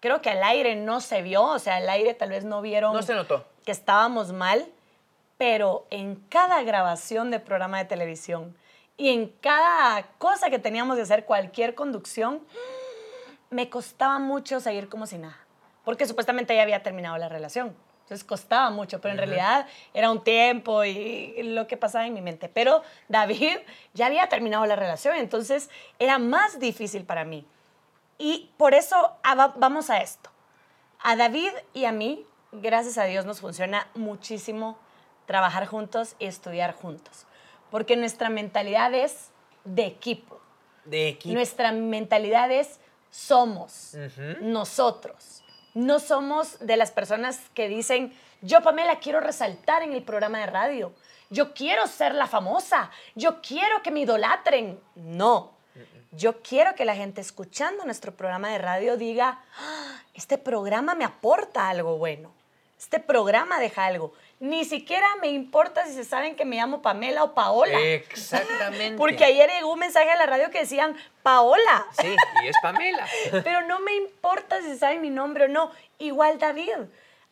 Creo 0.00 0.22
que 0.22 0.30
al 0.30 0.42
aire 0.42 0.76
no 0.76 1.00
se 1.02 1.20
vio, 1.20 1.42
o 1.44 1.58
sea, 1.58 1.76
al 1.76 1.88
aire 1.90 2.14
tal 2.14 2.30
vez 2.30 2.44
no 2.44 2.62
vieron 2.62 2.94
No 2.94 3.02
se 3.02 3.12
notó. 3.14 3.44
que 3.66 3.72
estábamos 3.72 4.32
mal, 4.32 4.66
pero 5.36 5.86
en 5.90 6.14
cada 6.30 6.62
grabación 6.62 7.30
de 7.30 7.38
programa 7.40 7.76
de 7.78 7.84
televisión 7.84 8.56
y 9.00 9.08
en 9.08 9.28
cada 9.40 10.02
cosa 10.18 10.50
que 10.50 10.58
teníamos 10.58 10.96
de 10.96 11.02
hacer, 11.04 11.24
cualquier 11.24 11.74
conducción, 11.74 12.40
me 13.48 13.68
costaba 13.70 14.18
mucho 14.18 14.60
seguir 14.60 14.88
como 14.88 15.06
si 15.06 15.16
nada, 15.18 15.38
porque 15.84 16.06
supuestamente 16.06 16.54
ya 16.54 16.62
había 16.62 16.82
terminado 16.82 17.16
la 17.18 17.28
relación. 17.28 17.74
Entonces 18.02 18.24
costaba 18.24 18.70
mucho, 18.70 19.00
pero 19.00 19.12
en 19.12 19.18
realidad 19.18 19.66
era 19.94 20.10
un 20.10 20.22
tiempo 20.22 20.84
y 20.84 21.42
lo 21.44 21.66
que 21.66 21.76
pasaba 21.76 22.06
en 22.06 22.12
mi 22.12 22.20
mente. 22.20 22.48
Pero 22.48 22.82
David 23.08 23.58
ya 23.94 24.06
había 24.06 24.28
terminado 24.28 24.66
la 24.66 24.74
relación, 24.76 25.16
entonces 25.16 25.70
era 25.98 26.18
más 26.18 26.58
difícil 26.58 27.04
para 27.04 27.24
mí. 27.24 27.46
Y 28.18 28.50
por 28.56 28.74
eso 28.74 29.12
ah, 29.22 29.34
va- 29.36 29.54
vamos 29.56 29.90
a 29.90 29.98
esto. 29.98 30.28
A 31.00 31.14
David 31.16 31.52
y 31.72 31.84
a 31.84 31.92
mí, 31.92 32.26
gracias 32.52 32.98
a 32.98 33.04
Dios, 33.04 33.24
nos 33.24 33.40
funciona 33.40 33.86
muchísimo 33.94 34.76
trabajar 35.26 35.66
juntos 35.66 36.16
y 36.18 36.26
estudiar 36.26 36.74
juntos. 36.74 37.26
Porque 37.70 37.96
nuestra 37.96 38.28
mentalidad 38.28 38.92
es 38.94 39.30
de 39.64 39.86
equipo. 39.86 40.40
De 40.84 41.08
equipo. 41.08 41.34
Nuestra 41.34 41.72
mentalidad 41.72 42.50
es 42.50 42.80
somos 43.10 43.96
nosotros. 44.40 45.42
No 45.74 46.00
somos 46.00 46.58
de 46.60 46.76
las 46.76 46.90
personas 46.90 47.40
que 47.54 47.68
dicen, 47.68 48.12
yo 48.42 48.62
Pamela 48.62 48.98
quiero 48.98 49.20
resaltar 49.20 49.82
en 49.82 49.92
el 49.92 50.02
programa 50.02 50.38
de 50.38 50.46
radio. 50.46 50.92
Yo 51.28 51.54
quiero 51.54 51.86
ser 51.86 52.14
la 52.14 52.26
famosa. 52.26 52.90
Yo 53.14 53.40
quiero 53.40 53.82
que 53.82 53.90
me 53.92 54.00
idolatren. 54.00 54.80
No. 54.96 55.52
Yo 56.12 56.42
quiero 56.42 56.74
que 56.74 56.84
la 56.84 56.96
gente 56.96 57.20
escuchando 57.20 57.84
nuestro 57.84 58.16
programa 58.16 58.48
de 58.48 58.58
radio 58.58 58.96
diga, 58.96 59.44
"Ah, 59.56 60.02
este 60.12 60.38
programa 60.38 60.96
me 60.96 61.04
aporta 61.04 61.68
algo 61.68 61.98
bueno. 61.98 62.32
Este 62.80 62.98
programa 62.98 63.60
deja 63.60 63.84
algo. 63.84 64.14
Ni 64.38 64.64
siquiera 64.64 65.06
me 65.20 65.28
importa 65.28 65.84
si 65.84 65.92
se 65.92 66.02
saben 66.02 66.34
que 66.34 66.46
me 66.46 66.56
llamo 66.56 66.80
Pamela 66.80 67.22
o 67.24 67.34
Paola. 67.34 67.78
Exactamente. 67.78 68.96
Porque 68.96 69.22
ayer 69.22 69.50
llegó 69.50 69.74
un 69.74 69.80
mensaje 69.80 70.10
a 70.10 70.16
la 70.16 70.24
radio 70.24 70.50
que 70.50 70.60
decían, 70.60 70.96
Paola. 71.22 71.86
Sí, 72.00 72.16
y 72.42 72.48
es 72.48 72.56
Pamela. 72.62 73.06
Pero 73.44 73.60
no 73.66 73.80
me 73.80 73.94
importa 73.96 74.62
si 74.62 74.78
saben 74.78 75.02
mi 75.02 75.10
nombre 75.10 75.44
o 75.44 75.48
no. 75.48 75.70
Igual 75.98 76.38
David. 76.38 76.72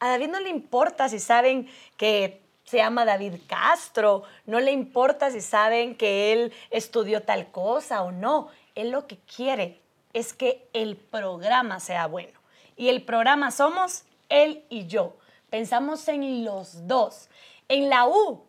A 0.01 0.11
David 0.11 0.29
no 0.29 0.39
le 0.39 0.51
importa 0.51 1.09
si 1.09 1.19
saben 1.19 1.67
que 1.97 2.43
se 2.65 2.77
llama 2.77 3.07
David 3.07 3.37
Castro. 3.47 4.25
No 4.45 4.61
le 4.61 4.71
importa 4.71 5.31
si 5.31 5.41
saben 5.41 5.95
que 5.95 6.35
él 6.35 6.53
estudió 6.69 7.23
tal 7.23 7.51
cosa 7.51 8.03
o 8.03 8.13
no. 8.13 8.51
Él 8.75 8.91
lo 8.91 9.07
que 9.07 9.17
quiere 9.17 9.81
es 10.13 10.35
que 10.35 10.69
el 10.75 10.99
programa 10.99 11.81
sea 11.81 12.07
bueno. 12.07 12.39
Y 12.77 12.91
el 12.91 13.03
programa 13.03 13.51
somos 13.51 14.05
él 14.29 14.63
y 14.69 14.87
yo. 14.87 15.17
Pensamos 15.51 16.07
en 16.09 16.45
los 16.45 16.87
dos. 16.87 17.29
En 17.69 17.89
la 17.89 18.07
U, 18.07 18.45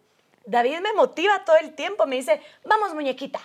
David 0.45 0.79
me 0.79 0.93
motiva 0.93 1.45
todo 1.45 1.57
el 1.57 1.73
tiempo. 1.75 2.05
Me 2.05 2.17
dice, 2.17 2.41
vamos 2.65 2.93
muñequita, 2.93 3.39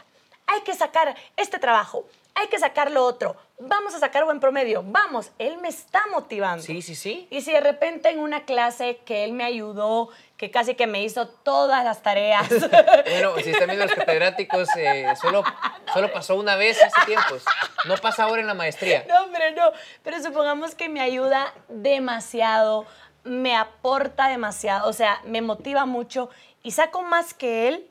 hay 0.46 0.62
que 0.62 0.74
sacar 0.74 1.14
este 1.36 1.58
trabajo, 1.58 2.06
hay 2.34 2.48
que 2.48 2.58
sacar 2.58 2.90
lo 2.90 3.04
otro, 3.04 3.36
vamos 3.58 3.94
a 3.94 4.00
sacar 4.00 4.24
buen 4.24 4.40
promedio, 4.40 4.82
vamos. 4.84 5.30
Él 5.38 5.58
me 5.58 5.68
está 5.68 6.02
motivando. 6.10 6.62
Sí, 6.62 6.82
sí, 6.82 6.94
sí. 6.94 7.26
Y 7.30 7.42
si 7.42 7.52
de 7.52 7.60
repente 7.60 8.10
en 8.10 8.18
una 8.18 8.44
clase 8.44 8.98
que 9.04 9.24
él 9.24 9.32
me 9.32 9.44
ayudó, 9.44 10.10
que 10.36 10.50
casi 10.50 10.74
que 10.74 10.86
me 10.86 11.02
hizo 11.02 11.28
todas 11.28 11.84
las 11.84 12.02
tareas, 12.02 12.48
Bueno, 13.04 13.34
si 13.42 13.50
están 13.50 13.68
viendo 13.68 13.86
los 13.86 13.94
catedráticos, 13.94 14.68
eh, 14.76 15.06
solo, 15.20 15.44
solo 15.92 16.12
pasó 16.12 16.36
una 16.36 16.56
vez 16.56 16.82
hace 16.82 17.06
tiempos. 17.06 17.44
No 17.86 17.96
pasa 17.98 18.24
ahora 18.24 18.40
en 18.40 18.46
la 18.46 18.54
maestría. 18.54 19.04
No, 19.08 19.24
hombre, 19.24 19.52
no. 19.52 19.72
Pero 20.02 20.22
supongamos 20.22 20.74
que 20.74 20.88
me 20.88 21.00
ayuda 21.00 21.54
demasiado, 21.68 22.86
me 23.24 23.56
aporta 23.56 24.28
demasiado, 24.28 24.88
o 24.88 24.92
sea, 24.92 25.20
me 25.24 25.40
motiva 25.42 25.86
mucho 25.86 26.30
y 26.62 26.70
saco 26.70 27.02
más 27.02 27.34
que 27.34 27.68
él. 27.68 27.90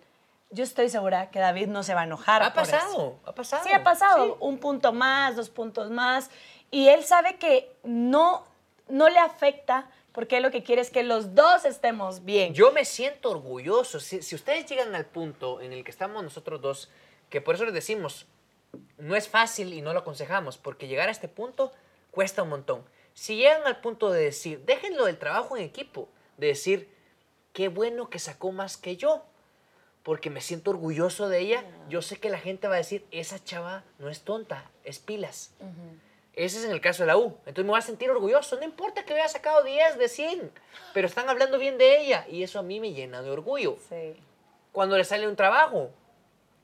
Yo 0.51 0.63
estoy 0.63 0.89
segura 0.89 1.31
que 1.31 1.39
David 1.39 1.67
no 1.67 1.81
se 1.81 1.95
va 1.95 2.01
a 2.01 2.03
enojar. 2.03 2.43
Ha 2.43 2.53
por 2.53 2.63
eso. 2.63 2.71
pasado, 2.71 3.19
ha 3.25 3.33
pasado. 3.33 3.63
Sí, 3.63 3.71
ha 3.73 3.83
pasado. 3.83 4.25
Sí. 4.25 4.33
Un 4.39 4.59
punto 4.59 4.93
más, 4.93 5.35
dos 5.35 5.49
puntos 5.49 5.89
más. 5.89 6.29
Y 6.69 6.89
él 6.89 7.03
sabe 7.03 7.37
que 7.37 7.75
no, 7.83 8.45
no 8.87 9.09
le 9.09 9.17
afecta 9.17 9.89
porque 10.11 10.41
lo 10.41 10.51
que 10.51 10.63
quiere 10.63 10.81
es 10.81 10.91
que 10.91 11.01
los 11.01 11.33
dos 11.33 11.65
estemos 11.65 12.23
bien. 12.23 12.53
Yo 12.53 12.71
me 12.71 12.85
siento 12.85 13.31
orgulloso. 13.31 13.99
Si, 13.99 14.21
si 14.21 14.35
ustedes 14.35 14.67
llegan 14.67 14.93
al 14.93 15.05
punto 15.05 15.59
en 15.59 15.73
el 15.73 15.83
que 15.83 15.89
estamos 15.89 16.23
nosotros 16.23 16.61
dos, 16.61 16.91
que 17.29 17.41
por 17.41 17.55
eso 17.55 17.65
les 17.65 17.73
decimos, 17.73 18.27
no 18.99 19.15
es 19.15 19.27
fácil 19.27 19.73
y 19.73 19.81
no 19.81 19.91
lo 19.91 19.99
aconsejamos, 19.99 20.57
porque 20.57 20.87
llegar 20.87 21.09
a 21.09 21.11
este 21.11 21.27
punto 21.27 21.71
cuesta 22.11 22.43
un 22.43 22.49
montón. 22.49 22.85
Si 23.13 23.37
llegan 23.37 23.65
al 23.65 23.81
punto 23.81 24.11
de 24.11 24.23
decir, 24.23 24.63
déjenlo 24.65 25.05
del 25.05 25.17
trabajo 25.17 25.55
en 25.55 25.63
equipo, 25.63 26.09
de 26.37 26.47
decir, 26.47 26.89
qué 27.53 27.67
bueno 27.67 28.09
que 28.09 28.19
sacó 28.19 28.51
más 28.51 28.77
que 28.77 28.97
yo, 28.97 29.23
porque 30.03 30.29
me 30.29 30.41
siento 30.41 30.71
orgulloso 30.71 31.29
de 31.29 31.39
ella, 31.39 31.63
yo 31.89 32.01
sé 32.01 32.19
que 32.19 32.29
la 32.29 32.39
gente 32.39 32.67
va 32.67 32.75
a 32.75 32.79
decir, 32.79 33.05
esa 33.11 33.43
chava 33.43 33.83
no 33.99 34.09
es 34.09 34.21
tonta, 34.21 34.69
es 34.83 34.99
pilas. 34.99 35.53
Ese 36.33 36.57
es 36.57 36.65
en 36.65 36.71
el 36.71 36.81
caso 36.81 37.03
de 37.03 37.07
la 37.07 37.17
U. 37.17 37.37
Entonces 37.45 37.63
me 37.63 37.69
voy 37.69 37.79
a 37.79 37.83
sentir 37.83 38.09
orgulloso. 38.09 38.57
No 38.57 38.63
importa 38.63 39.05
que 39.05 39.13
haya 39.13 39.29
sacado 39.29 39.63
10 39.63 39.99
de 39.99 40.09
100, 40.09 40.51
pero 40.93 41.07
están 41.07 41.29
hablando 41.29 41.59
bien 41.59 41.77
de 41.77 42.01
ella 42.01 42.25
y 42.27 42.43
eso 42.43 42.59
a 42.59 42.63
mí 42.63 42.79
me 42.79 42.91
llena 42.91 43.21
de 43.21 43.29
orgullo. 43.29 43.77
Sí. 43.87 44.15
Cuando 44.71 44.97
le 44.97 45.03
sale 45.03 45.27
un 45.27 45.35
trabajo, 45.35 45.91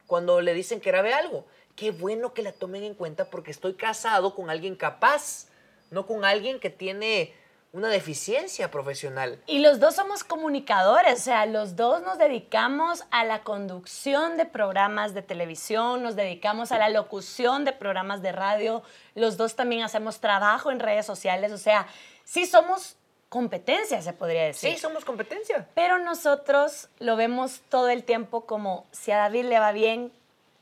cuando 0.08 0.42
le 0.42 0.56
dicen 0.56 0.82
que 0.82 0.90
grabe 0.90 1.14
algo, 1.14 1.46
qué 1.76 1.92
bueno 1.92 2.34
que 2.34 2.42
la 2.42 2.52
tomen 2.52 2.84
en 2.84 2.96
cuenta 2.96 3.30
porque 3.30 3.52
estoy 3.52 3.76
casado 3.76 4.34
con 4.34 4.50
alguien 4.50 4.76
capaz, 4.76 5.49
no 5.92 6.06
con 6.06 6.26
alguien 6.26 6.60
que 6.60 6.70
tiene 6.70 7.34
una 7.72 7.90
deficiencia 7.90 8.72
profesional. 8.72 9.40
Y 9.46 9.60
los 9.60 9.80
dos 9.80 9.96
somos 9.96 10.24
comunicadores, 10.24 11.20
o 11.20 11.24
sea, 11.24 11.46
los 11.46 11.76
dos 11.76 12.02
nos 12.02 12.18
dedicamos 12.18 13.04
a 13.12 13.24
la 13.26 13.44
conducción 13.44 14.38
de 14.38 14.46
programas 14.46 15.14
de 15.14 15.22
televisión, 15.22 16.02
nos 16.02 16.16
dedicamos 16.16 16.72
a 16.72 16.80
la 16.80 16.90
locución 16.90 17.66
de 17.66 17.74
programas 17.74 18.24
de 18.24 18.32
radio, 18.32 18.82
los 19.14 19.38
dos 19.38 19.56
también 19.56 19.84
hacemos 19.84 20.20
trabajo 20.20 20.72
en 20.72 20.80
redes 20.80 21.06
sociales, 21.06 21.52
o 21.52 21.60
sea, 21.60 21.86
sí 22.24 22.48
somos 22.48 22.96
competencia, 23.30 24.02
se 24.02 24.14
podría 24.14 24.46
decir. 24.46 24.72
Sí, 24.72 24.78
somos 24.80 25.06
competencia. 25.06 25.68
Pero 25.76 26.00
nosotros 26.00 26.90
lo 26.98 27.16
vemos 27.16 27.62
todo 27.70 27.90
el 27.90 28.04
tiempo 28.04 28.48
como 28.48 28.88
si 28.92 29.12
a 29.12 29.18
David 29.18 29.46
le 29.46 29.60
va 29.60 29.72
bien, 29.72 30.12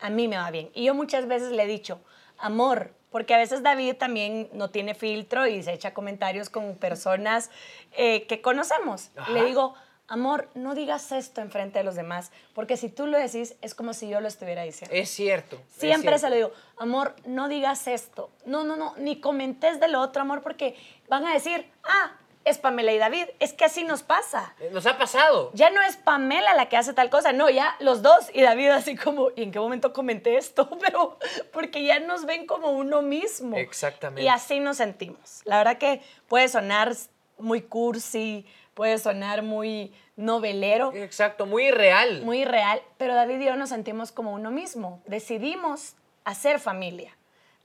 a 0.01 0.09
mí 0.09 0.27
me 0.27 0.37
va 0.37 0.51
bien. 0.51 0.69
Y 0.73 0.83
yo 0.83 0.93
muchas 0.93 1.27
veces 1.27 1.53
le 1.53 1.63
he 1.63 1.67
dicho, 1.67 2.01
amor, 2.37 2.91
porque 3.17 3.33
a 3.33 3.39
veces 3.39 3.63
David 3.63 3.95
también 3.95 4.47
no 4.53 4.69
tiene 4.69 4.93
filtro 4.93 5.47
y 5.47 5.63
se 5.63 5.73
echa 5.73 5.91
comentarios 5.91 6.51
con 6.51 6.75
personas 6.75 7.49
eh, 7.93 8.27
que 8.27 8.43
conocemos. 8.43 9.09
Ajá. 9.15 9.31
Le 9.31 9.43
digo, 9.43 9.73
amor, 10.07 10.49
no 10.53 10.75
digas 10.75 11.11
esto 11.11 11.41
enfrente 11.41 11.79
de 11.79 11.83
los 11.83 11.95
demás, 11.95 12.31
porque 12.53 12.77
si 12.77 12.89
tú 12.89 13.07
lo 13.07 13.17
decís 13.17 13.55
es 13.63 13.73
como 13.73 13.95
si 13.95 14.07
yo 14.07 14.21
lo 14.21 14.27
estuviera 14.27 14.61
diciendo. 14.61 14.95
Es 14.95 15.09
cierto. 15.09 15.55
es 15.55 15.79
Siempre 15.79 16.11
se 16.11 16.27
cierto. 16.27 16.29
lo 16.29 16.35
digo, 16.35 16.51
amor, 16.77 17.15
no 17.25 17.49
digas 17.49 17.87
esto. 17.87 18.29
No, 18.45 18.63
no, 18.63 18.75
no, 18.75 18.93
ni 18.97 19.19
comentes 19.19 19.79
de 19.79 19.87
lo 19.87 19.99
otro, 19.99 20.21
amor, 20.21 20.43
porque 20.43 20.75
van 21.09 21.25
a 21.25 21.33
decir, 21.33 21.65
ah, 21.85 22.11
es 22.49 22.57
Pamela 22.57 22.91
y 22.93 22.97
David. 22.97 23.25
Es 23.39 23.53
que 23.53 23.65
así 23.65 23.83
nos 23.83 24.03
pasa. 24.03 24.55
Eh, 24.59 24.69
Nos 24.71 24.85
ha 24.85 24.97
pasado. 24.97 25.51
Ya 25.53 25.69
no 25.69 25.81
es 25.81 25.97
Pamela 25.97 26.53
la 26.55 26.67
que 26.69 26.77
hace 26.77 26.93
tal 26.93 27.09
cosa, 27.09 27.33
no, 27.33 27.49
ya 27.49 27.75
los 27.79 28.01
dos. 28.01 28.29
Y 28.33 28.41
David 28.41 28.69
así 28.69 28.95
como, 28.95 29.29
¿y 29.35 29.43
en 29.43 29.51
qué 29.51 29.59
momento 29.59 29.93
comenté 29.93 30.37
esto? 30.37 30.69
Pero 30.81 31.17
porque 31.53 31.83
ya 31.83 31.99
nos 31.99 32.25
ven 32.25 32.45
como 32.45 32.71
uno 32.71 33.01
mismo. 33.01 33.57
Exactamente. 33.57 34.21
Y 34.23 34.27
así 34.27 34.59
nos 34.59 34.77
sentimos. 34.77 35.41
La 35.45 35.57
verdad 35.57 35.77
que 35.77 36.01
puede 36.27 36.47
sonar 36.47 36.93
muy 37.37 37.61
cursi, 37.61 38.45
puede 38.73 38.97
sonar 38.97 39.41
muy 39.43 39.93
novelero, 40.15 40.91
Exacto, 40.93 41.45
muy 41.45 41.69
real. 41.71 42.21
muy 42.23 42.43
real, 42.43 42.81
pero 42.97 43.13
David 43.13 43.39
y 43.41 43.45
yo 43.45 43.55
nos 43.55 43.69
sentimos 43.69 44.11
como 44.11 44.33
uno 44.33 44.49
mismo. 44.49 45.01
Decidimos 45.05 45.93
hacer 46.25 46.59
familia, 46.59 47.15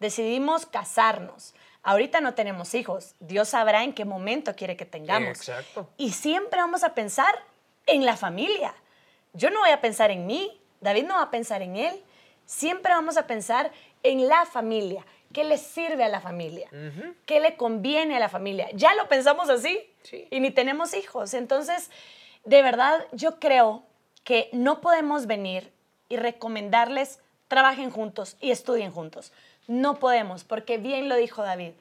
decidimos 0.00 0.66
casarnos. 0.66 1.54
Ahorita 1.82 2.20
no 2.20 2.34
tenemos 2.34 2.74
hijos, 2.74 3.14
Dios 3.20 3.48
sabrá 3.50 3.82
en 3.82 3.92
qué 3.92 4.04
momento 4.04 4.54
quiere 4.54 4.76
que 4.76 4.84
tengamos. 4.86 5.38
Exacto. 5.38 5.88
Y 5.96 6.10
siempre 6.12 6.60
vamos 6.60 6.84
a 6.84 6.94
pensar 6.94 7.34
en 7.86 8.06
la 8.06 8.16
familia. 8.16 8.74
Yo 9.32 9.50
no 9.50 9.60
voy 9.60 9.70
a 9.70 9.80
pensar 9.80 10.10
en 10.10 10.26
mí, 10.26 10.60
David 10.80 11.04
no 11.04 11.14
va 11.14 11.22
a 11.22 11.30
pensar 11.30 11.62
en 11.62 11.76
él. 11.76 12.00
Siempre 12.46 12.92
vamos 12.92 13.16
a 13.16 13.26
pensar 13.26 13.72
en 14.02 14.28
la 14.28 14.44
familia. 14.46 15.04
¿qué 15.32 15.44
le 15.44 15.56
sirve 15.56 16.04
a 16.04 16.08
la 16.08 16.20
familia? 16.20 16.68
Ujú. 16.72 17.14
¿Qué 17.24 17.40
le 17.40 17.56
conviene 17.56 18.16
a 18.16 18.20
la 18.20 18.28
familia? 18.28 18.68
Ya 18.74 18.92
lo 18.94 19.08
pensamos 19.08 19.48
así 19.48 19.80
Sí. 20.02 20.28
y 20.30 20.40
ni 20.40 20.50
tenemos 20.50 20.92
hijos. 20.92 21.32
Entonces, 21.32 21.90
de 22.44 22.60
verdad, 22.60 23.06
yo 23.12 23.40
creo 23.40 23.82
que 24.24 24.50
no 24.52 24.82
podemos 24.82 25.26
venir 25.26 25.72
y 26.10 26.18
recomendarles 26.18 27.18
trabajen 27.48 27.90
juntos 27.90 28.36
y 28.40 28.50
estudien 28.50 28.90
juntos. 28.92 29.32
No 29.66 29.98
podemos, 29.98 30.44
porque 30.44 30.78
bien 30.78 31.08
lo 31.08 31.16
dijo 31.16 31.42
David, 31.42 31.72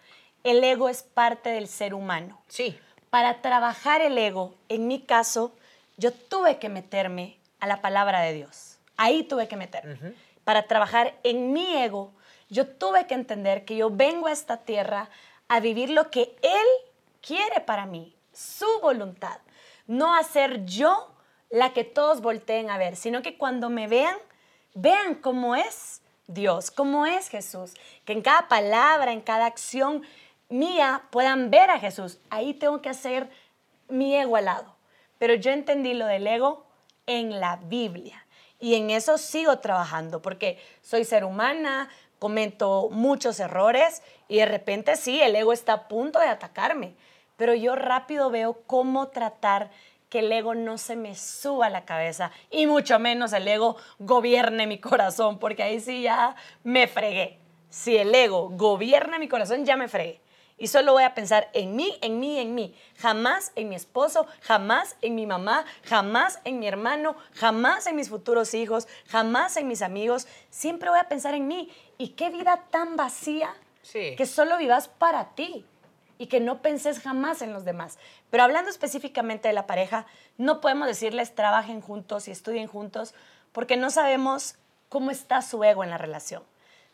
el 0.43 0.63
ego 0.63 0.89
es 0.89 1.03
parte 1.03 1.49
del 1.49 1.67
ser 1.67 1.93
humano. 1.93 2.41
Sí. 2.47 2.77
Para 3.09 3.41
trabajar 3.41 4.01
el 4.01 4.17
ego, 4.17 4.55
en 4.69 4.87
mi 4.87 5.01
caso, 5.01 5.53
yo 5.97 6.11
tuve 6.11 6.57
que 6.57 6.69
meterme 6.69 7.37
a 7.59 7.67
la 7.67 7.81
palabra 7.81 8.21
de 8.21 8.33
Dios. 8.33 8.77
Ahí 8.97 9.23
tuve 9.23 9.47
que 9.47 9.57
meterme. 9.57 10.15
Para 10.43 10.63
trabajar 10.63 11.15
en 11.23 11.53
mi 11.53 11.77
ego, 11.77 12.11
yo 12.49 12.67
tuve 12.67 13.07
que 13.07 13.13
entender 13.13 13.65
que 13.65 13.75
yo 13.75 13.89
vengo 13.89 14.27
a 14.27 14.31
esta 14.31 14.57
tierra 14.57 15.09
a 15.47 15.59
vivir 15.59 15.89
lo 15.89 16.09
que 16.09 16.35
Él 16.41 16.67
quiere 17.21 17.61
para 17.61 17.85
mí, 17.85 18.15
su 18.33 18.67
voluntad. 18.81 19.39
No 19.87 20.15
a 20.15 20.23
ser 20.23 20.65
yo 20.65 21.13
la 21.49 21.73
que 21.73 21.83
todos 21.83 22.21
volteen 22.21 22.69
a 22.69 22.77
ver, 22.77 22.95
sino 22.95 23.21
que 23.21 23.37
cuando 23.37 23.69
me 23.69 23.87
vean, 23.87 24.15
vean 24.73 25.15
cómo 25.15 25.55
es 25.55 26.01
Dios, 26.27 26.71
cómo 26.71 27.05
es 27.05 27.29
Jesús. 27.29 27.73
Que 28.05 28.13
en 28.13 28.21
cada 28.21 28.47
palabra, 28.47 29.11
en 29.11 29.21
cada 29.21 29.45
acción 29.45 30.03
mía 30.49 31.03
puedan 31.11 31.49
ver 31.49 31.69
a 31.69 31.79
Jesús. 31.79 32.19
Ahí 32.29 32.53
tengo 32.53 32.81
que 32.81 32.89
hacer 32.89 33.29
mi 33.87 34.15
ego 34.15 34.35
al 34.35 34.45
lado. 34.45 34.75
Pero 35.17 35.35
yo 35.35 35.51
entendí 35.51 35.93
lo 35.93 36.05
del 36.05 36.25
ego 36.27 36.65
en 37.05 37.39
la 37.39 37.57
Biblia. 37.57 38.25
Y 38.59 38.75
en 38.75 38.91
eso 38.91 39.17
sigo 39.17 39.59
trabajando, 39.59 40.21
porque 40.21 40.59
soy 40.81 41.03
ser 41.03 41.23
humana, 41.23 41.89
cometo 42.19 42.89
muchos 42.91 43.39
errores 43.39 44.03
y 44.27 44.37
de 44.37 44.45
repente 44.45 44.95
sí, 44.95 45.19
el 45.19 45.35
ego 45.35 45.53
está 45.53 45.73
a 45.73 45.87
punto 45.87 46.19
de 46.19 46.27
atacarme. 46.27 46.95
Pero 47.35 47.55
yo 47.55 47.75
rápido 47.75 48.29
veo 48.29 48.61
cómo 48.67 49.07
tratar 49.07 49.71
que 50.11 50.19
el 50.19 50.31
ego 50.31 50.53
no 50.55 50.77
se 50.77 50.97
me 50.97 51.15
suba 51.15 51.67
a 51.67 51.69
la 51.69 51.85
cabeza 51.85 52.31
y 52.49 52.67
mucho 52.67 52.99
menos 52.99 53.31
el 53.31 53.47
ego 53.47 53.77
gobierne 53.97 54.67
mi 54.67 54.77
corazón, 54.77 55.39
porque 55.39 55.63
ahí 55.63 55.79
sí 55.79 56.01
ya 56.01 56.35
me 56.63 56.87
fregué. 56.87 57.39
Si 57.69 57.95
el 57.95 58.13
ego 58.13 58.49
gobierna 58.49 59.17
mi 59.19 59.29
corazón, 59.29 59.65
ya 59.65 59.77
me 59.77 59.87
fregué. 59.87 60.19
Y 60.57 60.67
solo 60.67 60.91
voy 60.91 61.03
a 61.03 61.15
pensar 61.15 61.49
en 61.53 61.77
mí, 61.77 61.97
en 62.01 62.19
mí, 62.19 62.37
en 62.39 62.53
mí. 62.53 62.75
Jamás 62.97 63.53
en 63.55 63.69
mi 63.69 63.75
esposo, 63.75 64.27
jamás 64.41 64.97
en 65.01 65.15
mi 65.15 65.25
mamá, 65.25 65.63
jamás 65.85 66.41
en 66.43 66.59
mi 66.59 66.67
hermano, 66.67 67.15
jamás 67.33 67.87
en 67.87 67.95
mis 67.95 68.09
futuros 68.09 68.53
hijos, 68.53 68.89
jamás 69.07 69.55
en 69.55 69.69
mis 69.69 69.81
amigos. 69.81 70.27
Siempre 70.49 70.89
voy 70.89 70.99
a 70.99 71.07
pensar 71.07 71.35
en 71.35 71.47
mí. 71.47 71.71
Y 71.97 72.09
qué 72.09 72.29
vida 72.29 72.65
tan 72.69 72.97
vacía 72.97 73.55
Sí. 73.81 74.15
que 74.17 74.25
solo 74.25 74.57
vivas 74.57 74.89
para 74.89 75.29
ti 75.35 75.65
y 76.21 76.27
que 76.27 76.39
no 76.39 76.61
penses 76.61 76.99
jamás 76.99 77.41
en 77.41 77.51
los 77.51 77.65
demás. 77.65 77.97
Pero 78.29 78.43
hablando 78.43 78.69
específicamente 78.69 79.47
de 79.47 79.55
la 79.55 79.65
pareja, 79.65 80.05
no 80.37 80.61
podemos 80.61 80.87
decirles 80.87 81.33
trabajen 81.33 81.81
juntos 81.81 82.27
y 82.27 82.31
estudien 82.31 82.67
juntos 82.67 83.15
porque 83.51 83.75
no 83.75 83.89
sabemos 83.89 84.53
cómo 84.87 85.09
está 85.09 85.41
su 85.41 85.63
ego 85.63 85.83
en 85.83 85.89
la 85.89 85.97
relación. 85.97 86.43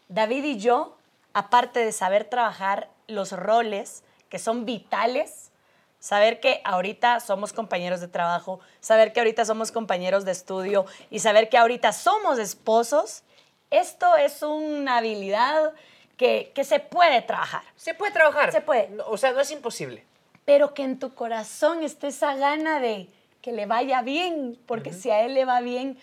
David 0.08 0.46
y 0.46 0.60
yo, 0.60 0.96
aparte 1.34 1.82
de 1.82 1.92
saber 1.92 2.24
trabajar 2.24 2.90
los 3.10 3.34
roles 3.34 4.06
que 4.30 4.40
son 4.40 4.64
vitales, 4.64 5.52
saber 6.00 6.40
que 6.40 6.62
ahorita 6.64 7.20
somos 7.20 7.52
compañeros 7.52 8.00
de 8.00 8.08
trabajo, 8.08 8.62
saber 8.80 9.12
que 9.12 9.20
ahorita 9.20 9.44
somos 9.44 9.74
compañeros 9.74 10.24
de 10.24 10.32
estudio 10.32 10.86
y 11.10 11.20
saber 11.20 11.50
que 11.50 11.58
ahorita 11.58 11.92
somos 11.92 12.40
esposos, 12.40 13.24
esto 13.72 14.16
es 14.16 14.42
una 14.42 15.00
habilidad 15.00 15.74
que, 16.18 16.52
que 16.54 16.64
se 16.64 16.80
puede 16.80 17.22
trabajar. 17.22 17.64
Se 17.76 17.94
puede 17.94 18.12
trabajar. 18.12 18.52
Se 18.52 18.62
puede. 18.62 18.90
No, 18.90 19.06
o 19.08 19.18
sea, 19.18 19.32
no 19.32 19.40
es 19.40 19.52
imposible. 19.52 20.04
pero 20.46 20.74
que 20.74 20.84
en 20.84 20.98
tu 20.98 21.14
corazón 21.14 21.84
esté 21.84 22.08
esa 22.08 22.36
gana 22.36 22.80
de 22.80 23.08
que 23.42 23.52
le 23.52 23.66
vaya 23.66 24.02
bien, 24.02 24.58
porque 24.66 24.94
si 24.94 25.10
a 25.12 25.22
él 25.26 25.34
le 25.34 25.46
va 25.46 25.62
bien, 25.62 25.98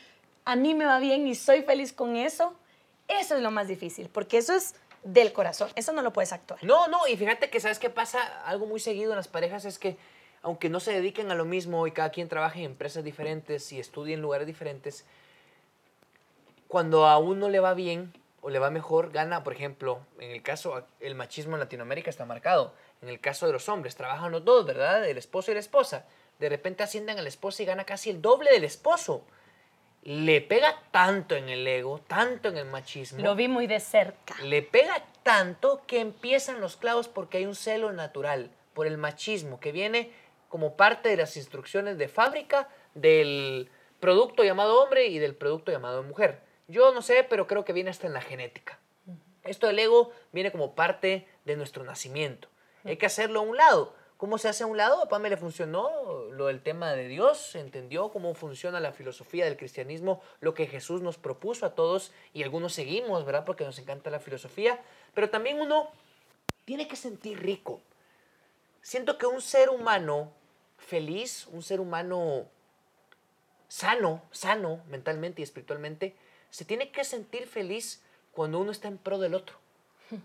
a 0.45 0.55
mí 0.55 0.75
me 0.75 0.85
va 0.85 0.99
bien 0.99 1.27
y 1.27 1.35
soy 1.35 1.63
feliz 1.63 1.93
con 1.93 2.17
eso, 2.17 2.55
eso 3.09 3.37
es 3.37 3.43
lo 3.43 3.51
más 3.51 3.69
difícil, 3.69 4.09
porque 4.11 4.39
eso 4.39 4.55
es 4.55 4.75
del 5.03 5.33
corazón, 5.33 5.71
eso 5.75 5.93
no 5.93 6.03
lo 6.03 6.13
puedes 6.13 6.33
actuar. 6.33 6.63
No, 6.63 6.89
no, 6.89 7.07
y 7.09 7.17
fíjate 7.17 7.51
que 7.51 7.59
sabes 7.61 7.79
qué 7.79 7.91
pasa, 7.91 8.21
algo 8.45 8.67
muy 8.67 8.81
seguido 8.81 9.13
en 9.13 9.17
las 9.17 9.29
parejas 9.29 9.65
es 9.65 9.79
que 9.79 9.97
aunque 10.43 10.69
no 10.69 10.79
se 10.79 10.93
dediquen 10.93 11.31
a 11.31 11.35
lo 11.35 11.47
mismo 11.47 11.87
y 11.87 11.93
cada 11.93 12.11
quien 12.11 12.29
trabaje 12.29 12.59
en 12.61 12.67
empresas 12.67 13.03
diferentes 13.03 13.73
y 13.73 13.81
estudie 13.81 14.15
en 14.15 14.21
lugares 14.21 14.47
diferentes, 14.47 15.07
cuando 16.69 17.07
a 17.07 17.17
uno 17.19 17.49
le 17.49 17.61
va 17.61 17.73
bien 17.73 18.13
o 18.45 18.51
le 18.51 18.59
va 18.59 18.69
mejor, 18.69 19.11
gana, 19.11 19.43
por 19.43 19.55
ejemplo, 19.55 20.01
en 20.19 20.31
el 20.31 20.43
caso, 20.43 20.87
el 21.01 21.15
machismo 21.15 21.55
en 21.55 21.61
Latinoamérica 21.61 22.11
está 22.11 22.27
marcado. 22.27 22.75
En 23.01 23.09
el 23.09 23.19
caso 23.19 23.47
de 23.47 23.55
los 23.55 23.71
hombres, 23.71 23.97
trabajan 23.97 24.33
los 24.33 24.45
dos, 24.45 24.67
¿verdad? 24.67 25.09
El 25.09 25.17
esposo 25.17 25.51
y 25.51 25.55
la 25.55 25.61
esposa. 25.61 26.05
De 26.39 26.51
repente 26.51 26.83
ascienden 26.83 27.19
al 27.19 27.27
esposo 27.27 27.63
y 27.63 27.67
gana 27.67 27.85
casi 27.85 28.11
el 28.11 28.21
doble 28.21 28.51
del 28.51 28.65
esposo. 28.65 29.25
Le 30.03 30.43
pega 30.43 30.79
tanto 30.91 31.35
en 31.37 31.49
el 31.49 31.67
ego, 31.67 32.01
tanto 32.07 32.51
en 32.51 32.59
el 32.59 32.67
machismo 32.67 33.23
Lo 33.23 33.35
vi 33.35 33.49
muy 33.49 33.67
de 33.67 33.81
cerca. 33.81 34.35
le 34.43 34.61
pega 34.61 35.03
tanto 35.23 35.81
que 35.87 36.01
empiezan 36.01 36.61
los 36.61 36.77
clavos 36.77 37.09
porque 37.09 37.39
hay 37.39 37.47
un 37.47 37.55
celo 37.55 37.93
natural 37.93 38.51
por 38.75 38.87
el 38.87 38.99
machismo 38.99 39.59
que 39.59 39.73
viene 39.73 40.13
como 40.51 40.77
parte 40.77 41.09
de 41.09 41.17
las 41.17 41.39
instrucciones 41.39 41.97
de 41.97 42.09
fábrica 42.09 42.69
del 42.93 43.71
producto 44.01 44.45
llamado 44.45 44.83
hombre 44.83 45.07
y 45.07 45.19
del 45.19 45.35
producto 45.35 45.73
llamado 45.73 46.03
mujer. 46.03 46.43
Yo 46.69 46.93
no 46.93 47.03
sé, 47.03 47.25
pero 47.25 47.47
creo 47.47 47.65
que 47.65 47.73
viene 47.73 47.91
hasta 47.91 48.07
en 48.07 48.15
la 48.15 48.21
genética. 48.21 48.79
Esto 49.43 49.67
del 49.67 49.79
ego 49.79 50.11
viene 50.33 50.51
como 50.51 50.75
parte 50.75 51.29
de 51.45 51.57
nuestro 51.57 51.85
nacimiento. 51.85 52.49
Hay 52.85 52.97
que 52.97 53.07
hacerlo 53.07 53.41
a 53.41 53.43
un 53.43 53.57
lado. 53.57 53.95
¿Cómo 54.17 54.39
se 54.39 54.49
hace 54.49 54.63
a 54.65 54.67
un 54.67 54.77
lado? 54.77 55.03
A 55.03 55.09
Pame 55.09 55.29
le 55.29 55.37
funcionó 55.37 55.91
lo 56.31 56.47
del 56.47 56.63
tema 56.63 56.93
de 56.95 57.09
Dios, 57.09 57.55
entendió 57.57 58.11
cómo 58.11 58.35
funciona 58.35 58.81
la 58.81 58.93
filosofía 58.93 59.45
del 59.45 59.57
cristianismo, 59.57 60.23
lo 60.41 60.55
que 60.55 60.67
Jesús 60.67 61.03
nos 61.03 61.19
propuso 61.19 61.67
a 61.67 61.75
todos 61.75 62.13
y 62.33 62.43
algunos 62.43 62.73
seguimos, 62.73 63.25
¿verdad? 63.27 63.45
Porque 63.45 63.65
nos 63.65 63.79
encanta 63.79 64.11
la 64.11 64.21
filosofía, 64.21 64.81
pero 65.15 65.31
también 65.31 65.61
uno 65.61 65.91
tiene 66.65 66.89
que 66.89 66.97
sentir 66.97 67.41
rico. 67.41 67.83
Siento 68.81 69.19
que 69.19 69.27
un 69.27 69.43
ser 69.43 69.69
humano 69.69 70.33
feliz, 70.79 71.47
un 71.49 71.63
ser 71.63 71.81
humano 71.81 72.47
sano, 73.79 74.23
sano 74.31 74.81
mentalmente 74.89 75.41
y 75.41 75.45
espiritualmente, 75.45 76.15
se 76.51 76.65
tiene 76.65 76.91
que 76.93 77.03
sentir 77.03 77.49
feliz 77.49 78.01
cuando 78.33 78.61
uno 78.61 78.71
está 78.71 78.87
en 78.87 78.99
pro 78.99 79.19
del 79.19 79.35
otro. 79.35 79.57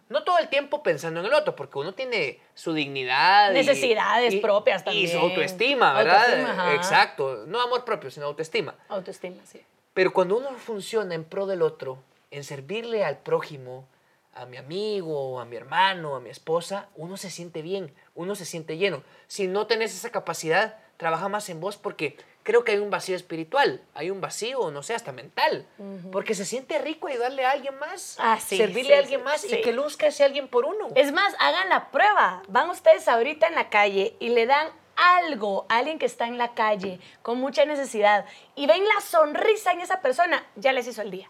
No 0.07 0.23
todo 0.23 0.37
el 0.37 0.49
tiempo 0.49 0.83
pensando 0.83 1.19
en 1.21 1.25
el 1.25 1.33
otro, 1.33 1.55
porque 1.55 1.79
uno 1.79 1.95
tiene 1.95 2.39
su 2.53 2.73
dignidad. 2.73 3.49
y- 3.49 3.55
Necesidades 3.55 4.35
y- 4.35 4.39
propias 4.39 4.83
Y 4.83 4.85
también. 4.85 5.09
su 5.09 5.17
autoestima, 5.17 5.93
¿verdad? 5.93 6.25
Autoestima. 6.31 6.75
Exacto. 6.75 7.45
No 7.47 7.59
amor 7.59 7.85
propio, 7.85 8.11
sino 8.11 8.27
autoestima. 8.27 8.75
Autoestima, 8.87 9.43
sí. 9.45 9.61
Pero 9.95 10.13
cuando 10.13 10.37
uno 10.37 10.51
funciona 10.57 11.15
en 11.15 11.23
pro 11.23 11.47
del 11.47 11.63
otro, 11.63 11.97
en 12.29 12.43
servirle 12.43 13.03
al 13.03 13.17
prójimo, 13.17 13.87
a 14.35 14.45
mi 14.45 14.57
amigo, 14.57 15.39
a 15.39 15.45
mi 15.45 15.55
hermano, 15.55 16.15
a 16.15 16.19
mi 16.19 16.29
esposa, 16.29 16.87
uno 16.95 17.17
se 17.17 17.31
siente 17.31 17.63
bien, 17.63 17.91
uno 18.13 18.35
se 18.35 18.45
siente 18.45 18.77
lleno. 18.77 19.01
Si 19.27 19.47
no 19.47 19.65
tenés 19.65 19.95
esa 19.95 20.11
capacidad, 20.11 20.77
trabaja 20.97 21.29
más 21.29 21.49
en 21.49 21.59
vos 21.61 21.77
porque 21.77 22.15
creo 22.49 22.63
que 22.63 22.71
hay 22.71 22.79
un 22.79 22.89
vacío 22.89 23.15
espiritual, 23.15 23.79
hay 23.93 24.09
un 24.09 24.21
vacío, 24.21 24.71
no 24.71 24.81
sé, 24.81 24.95
hasta 24.95 25.11
mental, 25.11 25.67
porque 26.11 26.33
se 26.33 26.45
siente 26.45 26.79
rico 26.79 27.05
ayudarle 27.07 27.45
a 27.45 27.51
alguien 27.51 27.77
más, 27.77 28.15
Ah, 28.19 28.39
sí, 28.43 28.57
servirle 28.57 28.89
sí, 28.89 28.93
a 28.93 28.97
alguien 28.97 29.23
más 29.23 29.41
sí. 29.41 29.53
y 29.55 29.61
que 29.61 29.71
luzca 29.71 30.07
ese 30.07 30.23
alguien 30.23 30.47
por 30.47 30.65
uno. 30.65 30.87
Es 30.95 31.11
más, 31.11 31.35
hagan 31.37 31.69
la 31.69 31.91
prueba. 31.91 32.41
Van 32.47 32.67
ustedes 32.71 33.07
ahorita 33.07 33.45
en 33.45 33.53
la 33.53 33.69
calle 33.69 34.15
y 34.19 34.29
le 34.29 34.47
dan 34.47 34.67
algo 34.95 35.67
a 35.69 35.77
alguien 35.77 35.99
que 35.99 36.07
está 36.07 36.25
en 36.25 36.39
la 36.39 36.55
calle 36.55 36.99
con 37.21 37.39
mucha 37.39 37.65
necesidad 37.65 38.25
y 38.55 38.65
ven 38.65 38.83
la 38.83 38.99
sonrisa 39.01 39.71
en 39.71 39.81
esa 39.81 40.01
persona, 40.01 40.43
ya 40.55 40.73
les 40.73 40.87
hizo 40.87 41.03
el 41.03 41.11
día. 41.11 41.29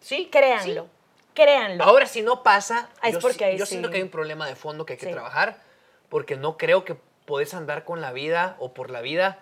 sí, 0.00 0.28
Créanlo, 0.32 0.88
créanlo. 1.32 1.84
Ahora, 1.84 2.06
si 2.06 2.22
no 2.22 2.42
pasa, 2.42 2.88
Ah, 3.00 3.08
es 3.08 3.14
yo, 3.14 3.20
porque 3.20 3.56
yo 3.56 3.66
siento 3.66 3.88
que 3.90 3.98
hay 3.98 4.02
un 4.02 4.10
problema 4.10 4.48
de 4.48 4.56
fondo 4.56 4.84
que 4.84 4.94
hay 4.94 4.98
que 4.98 5.12
trabajar, 5.12 5.62
porque 6.08 6.34
no 6.34 6.56
creo 6.56 6.84
que 6.84 6.96
podés 7.24 7.54
andar 7.54 7.84
con 7.84 8.00
la 8.00 8.10
vida 8.10 8.56
o 8.58 8.74
por 8.74 8.90
la 8.90 9.00
vida 9.00 9.38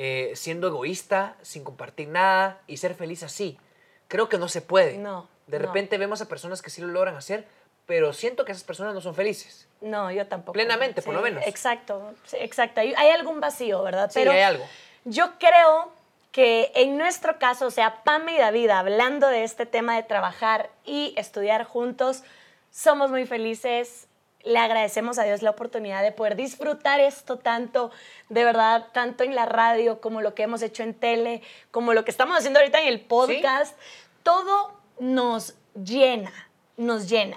eh, 0.00 0.30
siendo 0.36 0.68
egoísta, 0.68 1.34
sin 1.42 1.64
compartir 1.64 2.06
nada 2.08 2.60
y 2.68 2.76
ser 2.76 2.94
feliz 2.94 3.24
así. 3.24 3.58
Creo 4.06 4.28
que 4.28 4.38
no 4.38 4.48
se 4.48 4.62
puede. 4.62 4.96
No, 4.96 5.28
De 5.48 5.58
no. 5.58 5.66
repente 5.66 5.98
vemos 5.98 6.20
a 6.22 6.28
personas 6.28 6.62
que 6.62 6.70
sí 6.70 6.80
lo 6.80 6.86
logran 6.86 7.16
hacer, 7.16 7.46
pero 7.84 8.12
siento 8.12 8.44
que 8.44 8.52
esas 8.52 8.62
personas 8.64 8.94
no 8.94 9.00
son 9.00 9.14
felices. 9.16 9.66
No, 9.80 10.10
yo 10.12 10.26
tampoco. 10.28 10.52
Plenamente, 10.52 11.02
por 11.02 11.14
lo 11.14 11.20
menos. 11.20 11.44
Exacto, 11.46 12.14
sí, 12.24 12.36
exacto. 12.40 12.80
Hay 12.80 13.10
algún 13.10 13.40
vacío, 13.40 13.82
¿verdad? 13.82 14.10
Sí, 14.10 14.20
hay 14.20 14.40
algo. 14.40 14.64
Yo 15.04 15.32
creo 15.38 15.90
que 16.30 16.70
en 16.74 16.96
nuestro 16.96 17.38
caso, 17.38 17.66
o 17.66 17.70
sea, 17.72 18.04
Pame 18.04 18.34
y 18.34 18.38
David, 18.38 18.70
hablando 18.70 19.26
de 19.26 19.42
este 19.42 19.66
tema 19.66 19.96
de 19.96 20.04
trabajar 20.04 20.70
y 20.84 21.12
estudiar 21.16 21.64
juntos, 21.64 22.22
somos 22.70 23.10
muy 23.10 23.26
felices. 23.26 24.07
Le 24.44 24.58
agradecemos 24.58 25.18
a 25.18 25.24
Dios 25.24 25.42
la 25.42 25.50
oportunidad 25.50 26.02
de 26.02 26.12
poder 26.12 26.36
disfrutar 26.36 27.00
esto 27.00 27.38
tanto, 27.38 27.90
de 28.28 28.44
verdad, 28.44 28.86
tanto 28.92 29.24
en 29.24 29.34
la 29.34 29.46
radio 29.46 30.00
como 30.00 30.20
lo 30.20 30.34
que 30.34 30.44
hemos 30.44 30.62
hecho 30.62 30.82
en 30.82 30.94
tele, 30.94 31.42
como 31.70 31.92
lo 31.92 32.04
que 32.04 32.10
estamos 32.10 32.38
haciendo 32.38 32.60
ahorita 32.60 32.80
en 32.80 32.88
el 32.88 33.00
podcast. 33.00 33.76
Todo 34.22 34.72
nos 34.98 35.54
llena, 35.74 36.32
nos 36.76 37.08
llena. 37.08 37.36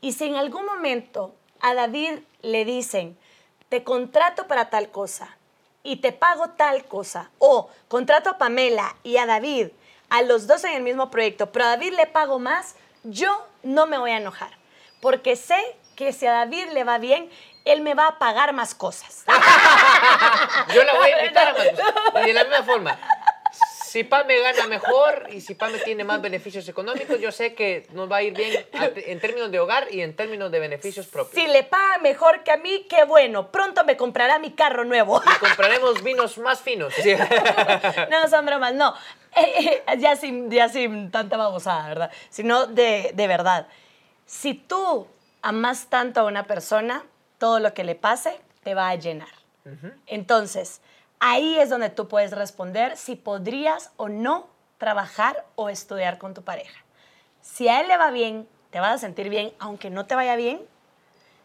Y 0.00 0.12
si 0.12 0.24
en 0.24 0.36
algún 0.36 0.64
momento 0.64 1.34
a 1.60 1.74
David 1.74 2.20
le 2.42 2.64
dicen, 2.64 3.18
te 3.68 3.84
contrato 3.84 4.46
para 4.46 4.70
tal 4.70 4.90
cosa 4.90 5.36
y 5.82 5.96
te 5.96 6.12
pago 6.12 6.50
tal 6.50 6.84
cosa, 6.84 7.30
o 7.38 7.70
contrato 7.88 8.30
a 8.30 8.38
Pamela 8.38 8.96
y 9.02 9.16
a 9.16 9.26
David, 9.26 9.68
a 10.08 10.22
los 10.22 10.46
dos 10.46 10.64
en 10.64 10.74
el 10.74 10.82
mismo 10.82 11.10
proyecto, 11.10 11.52
pero 11.52 11.66
a 11.66 11.68
David 11.68 11.94
le 11.94 12.06
pago 12.06 12.38
más, 12.38 12.74
yo 13.04 13.46
no 13.62 13.86
me 13.86 13.98
voy 13.98 14.10
a 14.10 14.18
enojar, 14.18 14.50
porque 15.00 15.36
sé 15.36 15.58
que 15.98 16.12
si 16.12 16.26
a 16.26 16.32
David 16.32 16.68
le 16.74 16.84
va 16.84 16.98
bien, 16.98 17.28
él 17.64 17.80
me 17.80 17.94
va 17.94 18.06
a 18.06 18.18
pagar 18.20 18.52
más 18.52 18.72
cosas. 18.72 19.24
Yo 20.72 20.84
la 20.84 20.94
voy 20.94 21.10
a 21.10 21.18
invitar 21.24 21.48
a 21.48 21.52
más 21.54 21.68
cosas. 21.70 22.24
De 22.24 22.32
la 22.32 22.44
misma 22.44 22.62
forma, 22.62 22.98
si 23.88 24.04
me 24.04 24.40
gana 24.40 24.68
mejor 24.68 25.26
y 25.32 25.40
si 25.40 25.56
me 25.60 25.78
tiene 25.78 26.04
más 26.04 26.22
beneficios 26.22 26.68
económicos, 26.68 27.18
yo 27.20 27.32
sé 27.32 27.54
que 27.54 27.88
nos 27.92 28.10
va 28.10 28.18
a 28.18 28.22
ir 28.22 28.34
bien 28.34 28.64
en 28.74 29.18
términos 29.18 29.50
de 29.50 29.58
hogar 29.58 29.88
y 29.90 30.02
en 30.02 30.14
términos 30.14 30.52
de 30.52 30.60
beneficios 30.60 31.06
propios. 31.06 31.42
Si 31.42 31.50
le 31.50 31.64
paga 31.64 31.98
mejor 31.98 32.44
que 32.44 32.52
a 32.52 32.58
mí, 32.58 32.86
qué 32.88 33.04
bueno. 33.04 33.50
Pronto 33.50 33.84
me 33.84 33.96
comprará 33.96 34.38
mi 34.38 34.52
carro 34.52 34.84
nuevo. 34.84 35.20
Y 35.24 35.38
compraremos 35.40 36.02
vinos 36.04 36.38
más 36.38 36.60
finos. 36.60 36.94
no, 38.10 38.28
son 38.28 38.46
bromas, 38.46 38.74
no. 38.74 38.94
Eh, 39.34 39.82
eh, 39.86 39.98
ya, 39.98 40.14
sin, 40.14 40.50
ya 40.50 40.68
sin 40.68 41.10
tanta 41.10 41.36
babosada, 41.36 41.88
¿verdad? 41.88 42.10
Sino 42.28 42.66
de, 42.66 43.10
de 43.14 43.26
verdad. 43.26 43.66
Si 44.26 44.54
tú 44.54 45.08
amas 45.42 45.86
tanto 45.86 46.20
a 46.20 46.24
una 46.24 46.44
persona, 46.44 47.04
todo 47.38 47.60
lo 47.60 47.74
que 47.74 47.84
le 47.84 47.94
pase 47.94 48.40
te 48.62 48.74
va 48.74 48.88
a 48.88 48.94
llenar. 48.94 49.28
Entonces, 50.06 50.80
ahí 51.20 51.58
es 51.58 51.68
donde 51.68 51.90
tú 51.90 52.08
puedes 52.08 52.30
responder 52.30 52.96
si 52.96 53.16
podrías 53.16 53.92
o 53.96 54.08
no 54.08 54.48
trabajar 54.78 55.44
o 55.56 55.68
estudiar 55.68 56.16
con 56.16 56.32
tu 56.32 56.42
pareja. 56.42 56.84
Si 57.42 57.68
a 57.68 57.80
él 57.80 57.88
le 57.88 57.98
va 57.98 58.10
bien, 58.10 58.48
te 58.70 58.80
vas 58.80 58.94
a 58.94 58.98
sentir 58.98 59.28
bien, 59.28 59.52
aunque 59.58 59.90
no 59.90 60.06
te 60.06 60.14
vaya 60.14 60.36
bien. 60.36 60.60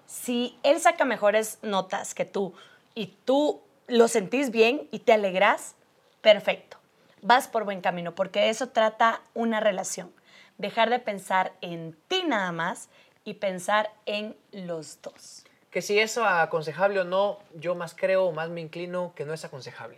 Si 0.06 0.58
él 0.64 0.80
saca 0.80 1.06
mejores 1.06 1.60
notas 1.62 2.14
que 2.14 2.26
tú 2.26 2.54
y 2.96 3.08
tú 3.26 3.62
lo 3.88 4.08
sentís 4.08 4.52
bien 4.52 4.88
y 4.92 5.00
te 5.00 5.14
alegras, 5.14 5.76
perfecto. 6.22 6.78
Vas 7.22 7.48
por 7.48 7.64
buen 7.64 7.82
camino, 7.82 8.16
porque 8.16 8.42
de 8.42 8.50
eso 8.50 8.70
trata 8.70 9.22
una 9.34 9.60
relación. 9.60 10.14
Dejar 10.58 10.90
de 10.90 11.00
pensar 11.00 11.54
en 11.62 11.98
ti 12.08 12.24
nada 12.26 12.52
más 12.52 12.90
y 13.24 13.36
pensar 13.36 13.92
en 14.06 14.36
los 14.52 15.02
dos 15.02 15.46
que 15.74 15.82
si 15.82 16.00
es 16.00 16.20
aconsejable 16.20 17.00
o 17.00 17.04
no, 17.04 17.40
yo 17.56 17.74
más 17.74 17.96
creo, 17.96 18.32
más 18.32 18.48
me 18.50 18.62
inclino 18.62 19.12
que 19.16 19.26
no 19.26 19.34
es 19.34 19.44
aconsejable. 19.44 19.98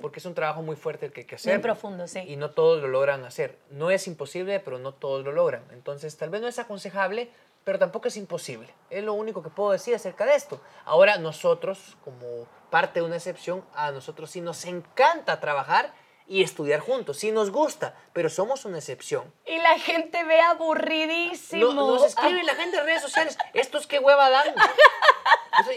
Porque 0.00 0.18
es 0.18 0.26
un 0.26 0.34
trabajo 0.34 0.62
muy 0.62 0.74
fuerte 0.74 1.06
el 1.06 1.12
que 1.12 1.20
hay 1.20 1.26
que 1.28 1.36
hacer. 1.36 1.54
Muy 1.54 1.62
profundo, 1.62 2.08
sí. 2.08 2.18
Y 2.26 2.34
no 2.34 2.50
todos 2.50 2.82
lo 2.82 2.88
logran 2.88 3.24
hacer. 3.24 3.56
No 3.70 3.92
es 3.92 4.08
imposible, 4.08 4.58
pero 4.58 4.80
no 4.80 4.92
todos 4.92 5.24
lo 5.24 5.30
logran. 5.30 5.62
Entonces, 5.70 6.16
tal 6.16 6.30
vez 6.30 6.40
no 6.40 6.48
es 6.48 6.58
aconsejable, 6.58 7.30
pero 7.62 7.78
tampoco 7.78 8.08
es 8.08 8.16
imposible. 8.16 8.68
Es 8.90 9.04
lo 9.04 9.14
único 9.14 9.44
que 9.44 9.48
puedo 9.48 9.70
decir 9.70 9.94
acerca 9.94 10.26
de 10.26 10.34
esto. 10.34 10.60
Ahora, 10.84 11.16
nosotros, 11.18 11.96
como 12.04 12.48
parte 12.70 12.98
de 12.98 13.06
una 13.06 13.16
excepción, 13.16 13.64
a 13.74 13.92
nosotros 13.92 14.28
sí 14.28 14.40
nos 14.40 14.64
encanta 14.64 15.38
trabajar 15.38 15.94
y 16.32 16.42
estudiar 16.42 16.80
juntos. 16.80 17.18
Sí 17.18 17.30
nos 17.30 17.50
gusta, 17.50 17.94
pero 18.14 18.30
somos 18.30 18.64
una 18.64 18.78
excepción. 18.78 19.30
Y 19.44 19.58
la 19.58 19.78
gente 19.78 20.24
ve 20.24 20.40
aburridísimo. 20.40 21.74
nos 21.74 22.06
escribe 22.06 22.42
la 22.42 22.54
gente 22.54 22.78
en 22.78 22.86
redes 22.86 23.02
sociales, 23.02 23.36
estos 23.52 23.86
qué 23.86 23.98
hueva 23.98 24.30
dan. 24.30 24.46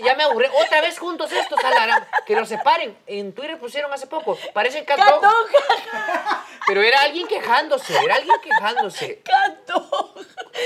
ya 0.03 0.15
me 0.15 0.23
aburré. 0.23 0.49
Otra 0.49 0.81
vez 0.81 0.97
juntos 0.97 1.31
estos, 1.31 1.63
Alarán. 1.63 2.05
Que 2.25 2.35
los 2.35 2.47
separen. 2.49 2.97
En 3.07 3.33
Twitter 3.33 3.59
pusieron 3.59 3.91
hace 3.93 4.07
poco. 4.07 4.37
Parecen 4.53 4.85
cat 4.85 4.99
Pero 6.67 6.81
era 6.81 7.01
alguien 7.01 7.27
quejándose, 7.27 7.93
era 8.03 8.15
alguien 8.15 8.35
quejándose. 8.41 9.21
Cat 9.21 9.69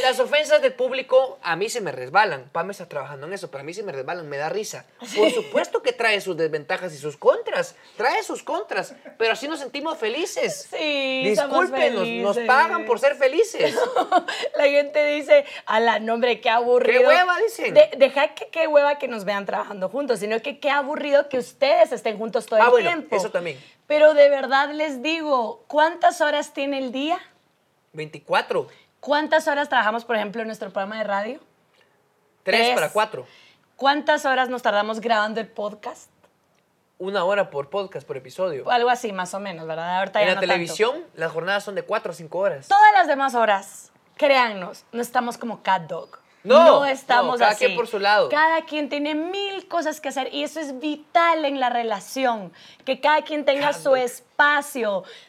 Las 0.03 0.19
ofensas 0.19 0.61
del 0.61 0.73
público 0.73 1.39
a 1.41 1.55
mí 1.55 1.69
se 1.69 1.81
me 1.81 1.91
resbalan. 1.91 2.49
Pam 2.51 2.69
está 2.71 2.87
trabajando 2.87 3.27
en 3.27 3.33
eso, 3.33 3.49
pero 3.49 3.61
a 3.61 3.63
mí 3.63 3.73
se 3.73 3.83
me 3.83 3.91
resbalan, 3.91 4.27
me 4.29 4.37
da 4.37 4.49
risa. 4.49 4.85
Por 5.15 5.31
supuesto 5.31 5.81
que 5.81 5.93
trae 5.93 6.21
sus 6.21 6.37
desventajas 6.37 6.93
y 6.93 6.97
sus 6.97 7.17
contras. 7.17 7.75
Trae 7.97 8.23
sus 8.23 8.43
contras, 8.43 8.93
pero 9.17 9.33
así 9.33 9.47
nos 9.47 9.59
sentimos 9.59 9.97
felices. 9.97 10.67
Sí, 10.69 11.23
Discúlpenos, 11.25 12.07
nos 12.07 12.37
pagan 12.39 12.85
por 12.85 12.99
ser 12.99 13.15
felices. 13.15 13.75
la 14.55 14.63
gente 14.65 15.05
dice, 15.05 15.45
a 15.65 15.79
la 15.79 15.99
nombre, 15.99 16.39
qué 16.39 16.49
aburrido. 16.49 17.01
¿Qué 17.01 17.07
hueva 17.07 17.37
dicen? 17.39 17.73
deja 17.97 18.33
que 18.35 18.47
qué 18.49 18.67
hueva 18.67 18.98
que 18.99 19.07
nos 19.07 19.25
vean 19.25 19.45
trabajando 19.45 19.89
juntos, 19.89 20.19
sino 20.19 20.39
que 20.41 20.59
qué 20.59 20.69
aburrido 20.69 21.29
que 21.29 21.39
ustedes 21.39 21.91
estén 21.91 22.17
juntos 22.17 22.45
todo 22.45 22.61
ah, 22.61 22.65
el 22.65 22.71
bueno, 22.71 22.89
tiempo. 22.89 23.15
Eso 23.15 23.31
también. 23.31 23.59
Pero 23.87 24.13
de 24.13 24.29
verdad 24.29 24.71
les 24.71 25.01
digo, 25.01 25.63
¿cuántas 25.67 26.21
horas 26.21 26.53
tiene 26.53 26.77
el 26.77 26.91
día? 26.91 27.19
24. 27.93 28.67
¿Cuántas 28.99 29.47
horas 29.47 29.69
trabajamos, 29.69 30.05
por 30.05 30.15
ejemplo, 30.15 30.41
en 30.41 30.47
nuestro 30.47 30.69
programa 30.69 30.97
de 30.97 31.03
radio? 31.05 31.39
Tres, 32.43 32.75
para 32.75 32.91
cuatro. 32.91 33.25
¿Cuántas 33.75 34.25
horas 34.25 34.49
nos 34.49 34.61
tardamos 34.61 34.99
grabando 34.99 35.39
el 35.39 35.47
podcast? 35.47 36.09
Una 36.97 37.23
hora 37.23 37.49
por 37.49 37.69
podcast, 37.69 38.05
por 38.05 38.17
episodio. 38.17 38.69
Algo 38.69 38.89
así, 38.89 39.13
más 39.13 39.33
o 39.33 39.39
menos, 39.39 39.65
¿verdad? 39.65 40.03
en 40.15 40.27
la 40.27 40.39
televisión, 40.39 41.05
las 41.15 41.31
jornadas 41.31 41.63
son 41.63 41.75
de 41.75 41.83
cuatro 41.83 42.11
o 42.11 42.13
cinco 42.13 42.39
horas. 42.39 42.67
Todas 42.67 42.91
las 42.93 43.07
demás 43.07 43.35
horas, 43.35 43.93
créannos, 44.17 44.83
no 44.91 45.01
estamos 45.01 45.37
como 45.37 45.63
Cat 45.63 45.83
Dog. 45.83 46.19
No, 46.43 46.85
estamos 46.85 47.39
cada 47.39 47.55
quien 47.55 47.75
por 47.75 47.87
su 47.87 47.99
lado. 47.99 48.29
Cada 48.29 48.61
quien 48.61 48.89
tiene 48.89 49.15
mil 49.15 49.67
cosas 49.67 49.99
que 49.99 50.09
hacer 50.09 50.33
y 50.33 50.43
eso 50.43 50.59
es 50.59 50.79
vital 50.79 51.45
en 51.45 51.59
la 51.59 51.69
relación, 51.69 52.51
que 52.85 52.99
cada 52.99 53.23
quien 53.23 53.45
tenga 53.45 53.73
su 53.73 53.95
espacio. 53.95 54.28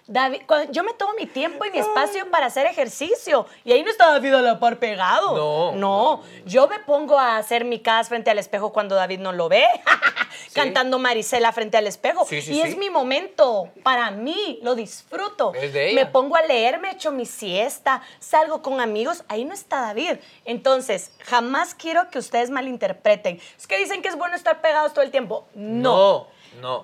David, 0.06 0.42
yo 0.70 0.84
me 0.84 0.92
tomo 0.92 1.14
mi 1.14 1.26
tiempo 1.26 1.64
y 1.64 1.70
mi 1.70 1.78
espacio 1.78 2.30
para 2.30 2.46
hacer 2.46 2.66
ejercicio 2.66 3.46
y 3.64 3.72
ahí 3.72 3.82
no 3.82 3.90
está 3.90 4.10
David 4.12 4.34
a 4.34 4.40
la 4.40 4.60
par 4.60 4.78
pegado. 4.78 5.36
No. 5.36 5.72
No, 5.72 6.22
yo 6.46 6.68
me 6.68 6.78
pongo 6.78 7.18
a 7.18 7.36
hacer 7.36 7.64
mi 7.64 7.80
casa 7.80 8.08
frente 8.08 8.30
al 8.30 8.38
espejo 8.38 8.72
cuando 8.72 8.94
David 8.94 9.18
no 9.18 9.32
lo 9.32 9.48
ve, 9.48 9.64
cantando 10.54 10.98
Marisela 10.98 11.52
frente 11.52 11.76
al 11.76 11.86
espejo. 11.86 12.26
y 12.30 12.60
es 12.60 12.76
mi 12.76 12.88
momento, 12.90 13.68
para 13.82 14.10
mí, 14.10 14.58
lo 14.62 14.74
disfruto. 14.74 15.52
Me 15.94 16.06
pongo 16.06 16.36
a 16.36 16.42
leer, 16.42 16.78
me 16.78 16.90
echo 16.92 17.10
mi 17.10 17.26
siesta, 17.26 18.02
salgo 18.20 18.62
con 18.62 18.80
amigos, 18.80 19.24
ahí 19.28 19.44
no 19.44 19.54
está 19.54 19.80
David. 19.80 20.18
Entonces, 20.44 21.12
jamás 21.24 21.74
quiero 21.74 22.10
que 22.10 22.18
ustedes 22.18 22.50
malinterpreten. 22.50 23.40
Es 23.58 23.66
que 23.66 23.76
dicen 23.78 24.02
que 24.02 24.08
es 24.08 24.16
bueno 24.16 24.36
estar 24.36 24.60
pegados 24.60 24.92
todo 24.92 25.04
el 25.04 25.10
tiempo. 25.10 25.46
No. 25.54 25.90
No. 25.90 26.39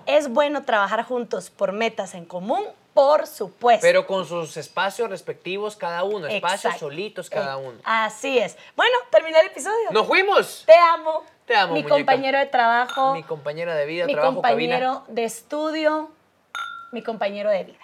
Es 0.06 0.28
bueno 0.28 0.64
trabajar 0.64 1.04
juntos 1.04 1.50
por 1.50 1.72
metas 1.72 2.14
en 2.14 2.24
común, 2.24 2.64
por 2.94 3.26
supuesto. 3.26 3.82
Pero 3.82 4.06
con 4.06 4.26
sus 4.26 4.56
espacios 4.56 5.10
respectivos 5.10 5.76
cada 5.76 6.04
uno, 6.04 6.26
espacios 6.26 6.76
solitos 6.78 7.28
cada 7.28 7.54
eh, 7.54 7.66
uno. 7.66 7.78
Así 7.84 8.38
es. 8.38 8.56
Bueno, 8.74 8.96
terminé 9.10 9.38
el 9.40 9.48
episodio. 9.48 9.90
¡Nos 9.90 10.06
fuimos! 10.06 10.64
Te 10.66 10.74
amo. 10.74 11.22
Te 11.44 11.54
amo, 11.54 11.74
Mi 11.74 11.84
compañero 11.84 12.38
de 12.38 12.46
trabajo. 12.46 13.14
Mi 13.14 13.22
compañera 13.22 13.74
de 13.74 13.86
vida, 13.86 14.06
mi 14.06 14.16
compañero 14.16 15.04
de 15.08 15.24
estudio. 15.24 16.10
Mi 16.92 17.02
compañero 17.02 17.50
de 17.50 17.64
vida. 17.64 17.78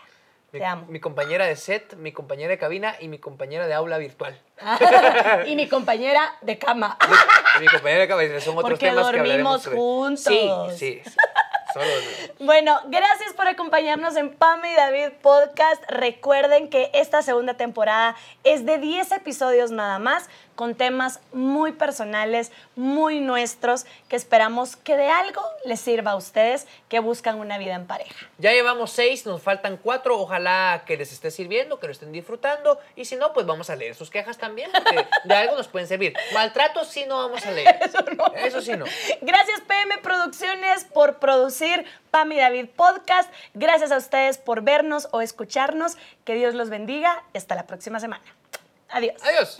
Te 0.50 0.64
amo. 0.64 0.86
Mi 0.88 1.00
compañera 1.00 1.46
de 1.46 1.56
set, 1.56 1.94
mi 1.96 2.12
compañera 2.12 2.50
de 2.50 2.58
cabina 2.58 2.94
y 3.00 3.08
mi 3.08 3.18
compañera 3.18 3.66
de 3.66 3.74
aula 3.74 3.98
virtual. 3.98 4.38
y 5.46 5.56
mi 5.56 5.68
compañera 5.68 6.36
de 6.42 6.58
cama. 6.58 6.98
y 7.58 7.60
mi 7.60 7.68
compañera 7.68 8.02
de 8.02 8.08
cama. 8.08 8.40
Son 8.40 8.58
otros 8.58 8.78
Porque 8.78 8.86
temas 8.86 9.06
dormimos 9.06 9.66
juntos. 9.66 10.24
Sí, 10.76 11.02
sí. 11.02 11.02
Bueno, 12.38 12.78
gracias 12.86 13.32
por 13.34 13.46
acompañarnos 13.48 14.16
en 14.16 14.34
Pame 14.34 14.72
y 14.72 14.76
David 14.76 15.12
Podcast. 15.22 15.82
Recuerden 15.88 16.68
que 16.68 16.90
esta 16.94 17.22
segunda 17.22 17.54
temporada 17.54 18.16
es 18.44 18.66
de 18.66 18.78
10 18.78 19.12
episodios 19.12 19.70
nada 19.70 19.98
más 19.98 20.28
con 20.54 20.74
temas 20.74 21.20
muy 21.32 21.72
personales, 21.72 22.52
muy 22.76 23.20
nuestros, 23.20 23.86
que 24.08 24.16
esperamos 24.16 24.76
que 24.76 24.96
de 24.96 25.08
algo 25.08 25.42
les 25.64 25.80
sirva 25.80 26.12
a 26.12 26.16
ustedes 26.16 26.66
que 26.88 27.00
buscan 27.00 27.38
una 27.38 27.58
vida 27.58 27.74
en 27.74 27.86
pareja. 27.86 28.26
Ya 28.38 28.52
llevamos 28.52 28.92
seis, 28.92 29.26
nos 29.26 29.42
faltan 29.42 29.76
cuatro, 29.76 30.18
ojalá 30.18 30.84
que 30.86 30.96
les 30.96 31.12
esté 31.12 31.30
sirviendo, 31.30 31.80
que 31.80 31.86
lo 31.86 31.92
estén 31.92 32.12
disfrutando, 32.12 32.78
y 32.96 33.04
si 33.04 33.16
no, 33.16 33.32
pues 33.32 33.46
vamos 33.46 33.70
a 33.70 33.76
leer 33.76 33.94
sus 33.94 34.10
quejas 34.10 34.38
también, 34.38 34.70
porque 34.72 35.06
de 35.24 35.34
algo 35.34 35.56
nos 35.56 35.68
pueden 35.68 35.88
servir. 35.88 36.14
Maltrato 36.32 36.84
sí 36.84 37.04
no 37.06 37.16
vamos 37.16 37.44
a 37.46 37.50
leer. 37.50 37.78
Eso, 37.80 37.98
no. 38.16 38.26
Eso 38.34 38.60
sí 38.60 38.72
no. 38.76 38.84
Gracias 39.20 39.60
PM 39.62 39.98
Producciones 39.98 40.84
por 40.84 41.18
producir 41.18 41.84
Pam 42.10 42.32
y 42.32 42.38
David 42.38 42.68
Podcast. 42.74 43.32
Gracias 43.54 43.92
a 43.92 43.96
ustedes 43.96 44.38
por 44.38 44.62
vernos 44.62 45.08
o 45.12 45.20
escucharnos. 45.20 45.96
Que 46.24 46.34
Dios 46.34 46.54
los 46.54 46.70
bendiga 46.70 47.22
hasta 47.34 47.54
la 47.54 47.66
próxima 47.66 48.00
semana. 48.00 48.22
Adiós. 48.92 49.16
Adiós. 49.22 49.58